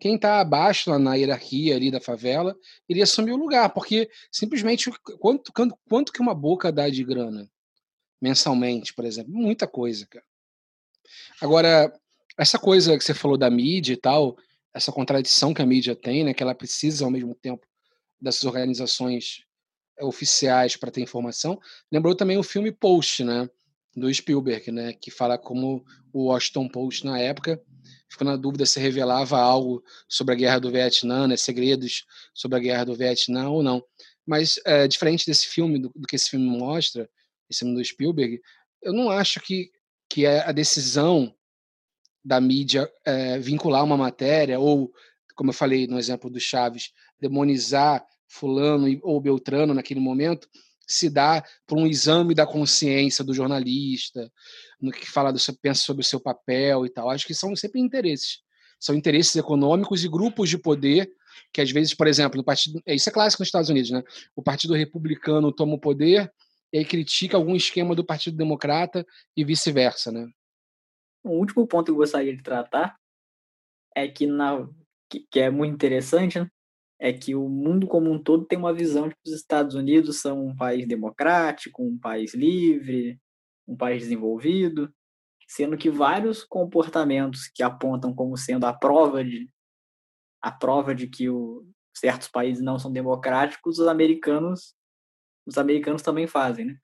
quem 0.00 0.16
está 0.16 0.40
abaixo 0.40 0.98
na 0.98 1.14
hierarquia 1.14 1.76
ali 1.76 1.90
da 1.90 2.00
favela 2.00 2.56
iria 2.88 3.04
assumir 3.04 3.32
o 3.32 3.36
lugar, 3.36 3.70
porque 3.70 4.10
simplesmente 4.30 4.90
quanto, 5.18 5.52
quanto, 5.52 5.78
quanto 5.88 6.12
que 6.12 6.20
uma 6.20 6.34
boca 6.34 6.72
dá 6.72 6.88
de 6.88 7.04
grana 7.04 7.48
mensalmente, 8.20 8.94
por 8.94 9.04
exemplo? 9.04 9.32
Muita 9.32 9.66
coisa, 9.66 10.06
cara. 10.06 10.24
Agora, 11.40 11.92
essa 12.38 12.58
coisa 12.58 12.96
que 12.96 13.04
você 13.04 13.14
falou 13.14 13.36
da 13.36 13.50
mídia 13.50 13.92
e 13.92 13.96
tal, 13.96 14.36
essa 14.74 14.92
contradição 14.92 15.54
que 15.54 15.62
a 15.62 15.66
mídia 15.66 15.96
tem, 15.96 16.24
né, 16.24 16.34
que 16.34 16.42
ela 16.42 16.54
precisa 16.54 17.04
ao 17.04 17.10
mesmo 17.10 17.34
tempo 17.34 17.66
dessas 18.20 18.44
organizações 18.44 19.44
oficiais 20.00 20.76
para 20.76 20.90
ter 20.90 21.00
informação. 21.00 21.58
Lembrou 21.90 22.14
também 22.14 22.36
o 22.36 22.42
filme 22.42 22.70
Post, 22.70 23.24
né, 23.24 23.48
do 23.94 24.12
Spielberg, 24.12 24.70
né, 24.70 24.92
que 24.92 25.10
fala 25.10 25.38
como 25.38 25.84
o 26.12 26.24
Washington 26.24 26.68
Post 26.68 27.04
na 27.04 27.18
época 27.18 27.60
ficou 28.08 28.26
na 28.26 28.36
dúvida 28.36 28.64
se 28.64 28.80
revelava 28.80 29.38
algo 29.38 29.82
sobre 30.08 30.34
a 30.34 30.36
guerra 30.36 30.58
do 30.58 30.70
Vietnã, 30.70 31.26
né, 31.26 31.36
segredos 31.36 32.04
sobre 32.34 32.56
a 32.56 32.60
guerra 32.60 32.84
do 32.84 32.94
Vietnã 32.94 33.48
ou 33.50 33.62
não. 33.62 33.82
Mas 34.24 34.58
é, 34.64 34.88
diferente 34.88 35.26
desse 35.26 35.46
filme, 35.46 35.78
do, 35.78 35.92
do, 35.94 36.06
que 36.06 36.16
esse 36.16 36.30
filme 36.30 36.46
mostra, 36.46 37.08
esse 37.48 37.60
filme 37.60 37.74
do 37.74 37.84
Spielberg, 37.84 38.40
eu 38.82 38.92
não 38.92 39.10
acho 39.10 39.40
que 39.40 39.70
que 40.08 40.24
é 40.24 40.48
a 40.48 40.52
decisão 40.52 41.34
da 42.26 42.40
mídia 42.40 42.90
é, 43.04 43.38
vincular 43.38 43.84
uma 43.84 43.96
matéria, 43.96 44.58
ou, 44.58 44.92
como 45.36 45.50
eu 45.50 45.54
falei 45.54 45.86
no 45.86 45.96
exemplo 45.96 46.28
do 46.28 46.40
Chaves, 46.40 46.90
demonizar 47.20 48.04
fulano 48.26 48.88
ou 49.04 49.20
Beltrano 49.20 49.72
naquele 49.72 50.00
momento, 50.00 50.48
se 50.88 51.08
dá 51.08 51.44
por 51.66 51.78
um 51.78 51.86
exame 51.86 52.34
da 52.34 52.44
consciência 52.44 53.24
do 53.24 53.32
jornalista, 53.32 54.30
no 54.80 54.90
que 54.90 55.08
fala 55.08 55.32
do 55.32 55.38
seu, 55.38 55.54
pensa 55.54 55.82
sobre 55.82 56.02
o 56.02 56.04
seu 56.04 56.18
papel 56.18 56.84
e 56.84 56.90
tal. 56.90 57.10
Acho 57.10 57.26
que 57.26 57.34
são 57.34 57.54
sempre 57.54 57.80
interesses. 57.80 58.40
São 58.80 58.94
interesses 58.94 59.36
econômicos 59.36 60.04
e 60.04 60.08
grupos 60.08 60.50
de 60.50 60.58
poder 60.58 61.08
que 61.52 61.60
às 61.60 61.70
vezes, 61.70 61.94
por 61.94 62.08
exemplo, 62.08 62.36
no 62.36 62.44
partido, 62.44 62.82
é, 62.84 62.94
isso 62.94 63.08
é 63.08 63.12
clássico 63.12 63.42
nos 63.42 63.48
Estados 63.48 63.70
Unidos, 63.70 63.90
né? 63.90 64.02
O 64.34 64.42
Partido 64.42 64.74
Republicano 64.74 65.52
toma 65.52 65.74
o 65.74 65.80
poder 65.80 66.32
e 66.72 66.78
aí 66.78 66.84
critica 66.84 67.36
algum 67.36 67.54
esquema 67.54 67.94
do 67.94 68.04
Partido 68.04 68.36
Democrata 68.36 69.06
e 69.36 69.44
vice-versa, 69.44 70.10
né? 70.10 70.26
O 71.26 71.38
último 71.38 71.66
ponto 71.66 71.86
que 71.86 71.90
eu 71.90 71.96
gostaria 71.96 72.34
de 72.36 72.42
tratar 72.42 72.96
é 73.94 74.06
que, 74.06 74.26
na, 74.26 74.68
que, 75.10 75.26
que 75.30 75.40
é 75.40 75.50
muito 75.50 75.74
interessante, 75.74 76.38
né? 76.38 76.48
é 76.98 77.12
que 77.12 77.34
o 77.34 77.48
mundo 77.48 77.86
como 77.86 78.10
um 78.10 78.22
todo 78.22 78.46
tem 78.46 78.58
uma 78.58 78.72
visão 78.72 79.08
de 79.08 79.14
que 79.14 79.30
os 79.30 79.32
Estados 79.32 79.74
Unidos 79.74 80.20
são 80.20 80.46
um 80.46 80.56
país 80.56 80.86
democrático, 80.86 81.82
um 81.82 81.98
país 81.98 82.34
livre, 82.34 83.20
um 83.66 83.76
país 83.76 84.02
desenvolvido, 84.02 84.92
sendo 85.46 85.76
que 85.76 85.90
vários 85.90 86.42
comportamentos 86.42 87.48
que 87.48 87.62
apontam 87.62 88.14
como 88.14 88.36
sendo 88.36 88.64
a 88.64 88.72
prova 88.72 89.24
de 89.24 89.48
a 90.40 90.50
prova 90.50 90.94
de 90.94 91.08
que 91.08 91.28
o, 91.28 91.66
certos 91.96 92.28
países 92.28 92.62
não 92.62 92.78
são 92.78 92.92
democráticos, 92.92 93.78
os 93.78 93.88
americanos 93.88 94.74
os 95.46 95.58
americanos 95.58 96.02
também 96.02 96.26
fazem, 96.26 96.66
né? 96.66 96.76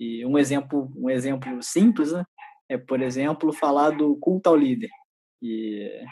E 0.00 0.24
um 0.24 0.38
exemplo 0.38 0.90
um 0.96 1.10
exemplo 1.10 1.62
simples, 1.62 2.12
né? 2.12 2.24
É 2.68 2.76
por 2.76 3.00
exemplo 3.00 3.52
falar 3.52 3.90
do 3.90 4.16
culto 4.16 4.48
ao 4.48 4.56
líder. 4.56 4.90
E 5.42 6.04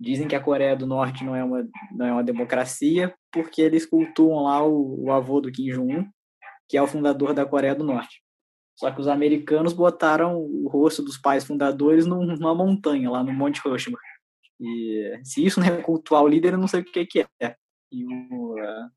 Dizem 0.00 0.28
que 0.28 0.36
a 0.36 0.40
Coreia 0.40 0.76
do 0.76 0.86
Norte 0.86 1.24
não 1.24 1.34
é 1.34 1.42
uma, 1.42 1.68
não 1.90 2.06
é 2.06 2.12
uma 2.12 2.22
democracia 2.22 3.12
porque 3.32 3.60
eles 3.60 3.84
cultuam 3.84 4.44
lá 4.44 4.64
o, 4.64 5.06
o 5.06 5.10
avô 5.10 5.40
do 5.40 5.50
Kim 5.50 5.72
Jong-un, 5.72 6.08
que 6.68 6.76
é 6.76 6.82
o 6.82 6.86
fundador 6.86 7.34
da 7.34 7.44
Coreia 7.44 7.74
do 7.74 7.82
Norte. 7.82 8.22
Só 8.76 8.92
que 8.92 9.00
os 9.00 9.08
americanos 9.08 9.72
botaram 9.72 10.38
o 10.38 10.68
rosto 10.68 11.02
dos 11.02 11.18
pais 11.18 11.44
fundadores 11.44 12.06
numa 12.06 12.54
montanha, 12.54 13.10
lá 13.10 13.24
no 13.24 13.32
Monte 13.32 13.60
Rushmore. 13.60 14.00
E 14.60 15.18
se 15.24 15.44
isso 15.44 15.58
não 15.58 15.66
é 15.66 15.82
cultuar 15.82 16.22
o 16.22 16.28
líder, 16.28 16.52
eu 16.52 16.58
não 16.58 16.68
sei 16.68 16.82
o 16.82 16.84
que, 16.84 17.04
que 17.04 17.26
é. 17.42 17.56
Uh, 17.92 18.88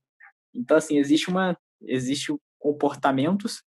então, 0.54 0.78
assim, 0.78 0.98
existe 1.00 1.30
uma 1.30 1.58
existe 1.82 2.32
comportamentos, 2.60 3.64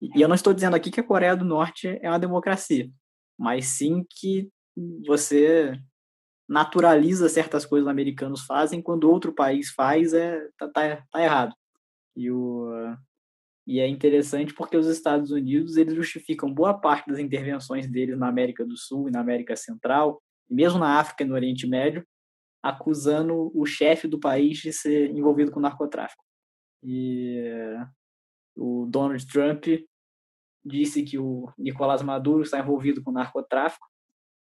e 0.00 0.20
eu 0.20 0.28
não 0.28 0.34
estou 0.34 0.54
dizendo 0.54 0.74
aqui 0.76 0.90
que 0.90 1.00
a 1.00 1.06
Coreia 1.06 1.36
do 1.36 1.44
Norte 1.44 1.88
é 2.00 2.08
uma 2.08 2.18
democracia, 2.18 2.90
mas 3.38 3.66
sim 3.66 4.04
que 4.08 4.48
você 5.06 5.78
naturaliza 6.48 7.28
certas 7.28 7.64
coisas 7.64 7.84
que 7.84 7.88
os 7.88 7.92
americanos 7.92 8.44
fazem, 8.44 8.82
quando 8.82 9.10
outro 9.10 9.32
país 9.32 9.70
faz, 9.70 10.12
é 10.12 10.40
tá, 10.58 10.68
tá, 10.68 11.04
tá 11.10 11.22
errado. 11.22 11.54
E, 12.16 12.30
o, 12.30 12.72
e 13.66 13.78
é 13.78 13.86
interessante 13.86 14.52
porque 14.52 14.76
os 14.76 14.88
Estados 14.88 15.30
Unidos 15.30 15.76
eles 15.76 15.94
justificam 15.94 16.52
boa 16.52 16.74
parte 16.74 17.08
das 17.08 17.20
intervenções 17.20 17.88
deles 17.88 18.18
na 18.18 18.28
América 18.28 18.64
do 18.64 18.76
Sul 18.76 19.08
e 19.08 19.12
na 19.12 19.20
América 19.20 19.54
Central, 19.54 20.20
e 20.48 20.54
mesmo 20.54 20.78
na 20.78 20.98
África 20.98 21.22
e 21.22 21.26
no 21.26 21.34
Oriente 21.34 21.68
Médio, 21.68 22.04
acusando 22.62 23.52
o 23.54 23.64
chefe 23.64 24.08
do 24.08 24.18
país 24.18 24.58
de 24.58 24.72
ser 24.72 25.10
envolvido 25.10 25.52
com 25.52 25.60
narcotráfico. 25.60 26.24
E 26.82 27.44
o 28.56 28.86
Donald 28.86 29.24
Trump 29.26 29.66
disse 30.70 31.02
que 31.02 31.18
o 31.18 31.50
Nicolás 31.58 32.02
Maduro 32.02 32.42
está 32.42 32.58
envolvido 32.58 33.02
com 33.02 33.10
narcotráfico 33.10 33.86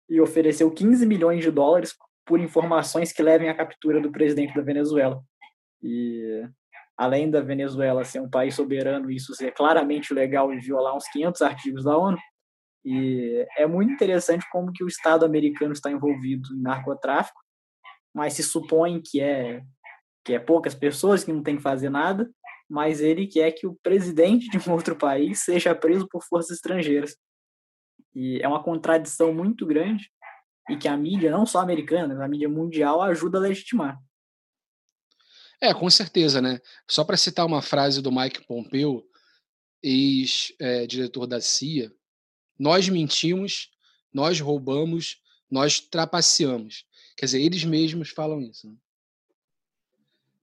e 0.10 0.22
ofereceu 0.22 0.72
15 0.72 1.06
milhões 1.06 1.44
de 1.44 1.52
dólares 1.52 1.94
por 2.26 2.40
informações 2.40 3.12
que 3.12 3.24
levem 3.24 3.50
à 3.50 3.56
captura 3.56 4.02
do 4.02 4.12
presidente 4.12 4.54
da 4.54 4.62
Venezuela. 4.62 5.22
E 5.82 6.44
além 6.98 7.30
da 7.30 7.42
Venezuela 7.42 8.04
ser 8.04 8.20
um 8.20 8.30
país 8.30 8.56
soberano, 8.56 9.12
isso 9.12 9.34
ser 9.36 9.52
claramente 9.54 10.14
legal 10.14 10.54
e 10.54 10.60
violar 10.60 10.96
uns 10.96 11.08
500 11.10 11.42
artigos 11.42 11.84
da 11.84 11.98
ONU, 11.98 12.18
e 12.90 13.46
é 13.58 13.68
muito 13.68 13.92
interessante 13.92 14.46
como 14.50 14.72
que 14.72 14.82
o 14.82 14.88
Estado 14.88 15.26
americano 15.26 15.74
está 15.74 15.92
envolvido 15.92 16.56
em 16.56 16.62
narcotráfico, 16.62 17.38
mas 18.14 18.34
se 18.34 18.42
supõe 18.42 19.02
que 19.02 19.20
é 19.20 19.62
que 20.24 20.34
é 20.34 20.40
poucas 20.40 20.76
pessoas 20.76 21.24
que 21.24 21.32
não 21.32 21.42
tem 21.42 21.56
que 21.56 21.62
fazer 21.62 21.90
nada, 21.90 22.30
mas 22.70 23.00
ele 23.02 23.28
quer 23.28 23.52
que 23.52 23.66
o 23.66 23.76
presidente 23.82 24.50
de 24.50 24.58
um 24.58 24.74
outro 24.74 24.96
país 24.96 25.44
seja 25.44 25.74
preso 25.74 26.08
por 26.10 26.24
forças 26.24 26.58
estrangeiras. 26.58 27.16
E 28.14 28.40
é 28.42 28.48
uma 28.48 28.64
contradição 28.64 29.34
muito 29.34 29.66
grande 29.66 30.12
e 30.70 30.76
que 30.76 30.88
a 30.88 30.98
mídia, 30.98 31.32
não 31.32 31.46
só 31.46 31.60
americana, 31.60 32.14
mas 32.14 32.22
a 32.22 32.28
mídia 32.28 32.50
mundial, 32.50 33.02
ajuda 33.02 33.38
a 33.38 33.42
legitimar. 33.42 33.98
É, 35.62 35.74
com 35.74 35.90
certeza, 35.90 36.42
né? 36.42 36.60
Só 36.88 37.04
para 37.04 37.18
citar 37.18 37.46
uma 37.46 37.62
frase 37.62 38.02
do 38.02 38.12
Mike 38.12 38.46
Pompeo, 38.46 39.04
ex-diretor 39.82 41.24
é, 41.24 41.28
da 41.28 41.42
CIA, 41.42 41.92
nós 42.60 42.90
mentimos, 42.90 43.72
nós 44.14 44.40
roubamos, 44.40 45.22
nós 45.50 45.80
trapaceamos. 45.80 46.86
Quer 47.16 47.26
dizer, 47.26 47.42
eles 47.42 47.64
mesmos 47.64 48.10
falam 48.10 48.42
isso. 48.42 48.68
Né? 48.68 48.76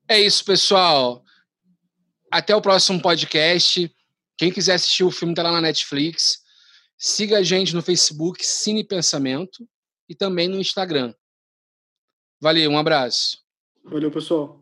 É 0.09 0.21
isso, 0.21 0.45
pessoal. 0.45 1.25
Até 2.35 2.53
o 2.57 2.61
próximo 2.61 3.01
podcast. 3.01 3.89
Quem 4.37 4.51
quiser 4.51 4.75
assistir 4.75 5.05
o 5.05 5.11
filme 5.13 5.35
está 5.35 5.45
lá 5.45 5.53
na 5.53 5.61
Netflix. 5.61 6.43
Siga 6.99 7.39
a 7.39 7.43
gente 7.45 7.73
no 7.77 7.81
Facebook, 7.81 8.45
Cine 8.45 8.83
Pensamento, 8.83 9.65
e 10.09 10.17
também 10.17 10.49
no 10.49 10.59
Instagram. 10.59 11.15
Valeu, 12.41 12.73
um 12.73 12.77
abraço. 12.77 13.39
Valeu, 13.85 14.11
pessoal. 14.11 14.61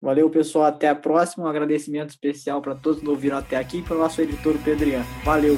Valeu, 0.00 0.30
pessoal. 0.30 0.66
Até 0.66 0.88
a 0.88 0.94
próxima. 0.94 1.46
Um 1.46 1.48
agradecimento 1.48 2.10
especial 2.10 2.62
para 2.62 2.76
todos 2.76 3.00
que 3.00 3.08
ouviram 3.08 3.36
até 3.36 3.56
aqui 3.56 3.78
e 3.78 3.82
para 3.82 3.96
o 3.96 3.98
nosso 3.98 4.22
editor 4.22 4.56
Pedriano. 4.62 5.04
Valeu. 5.24 5.56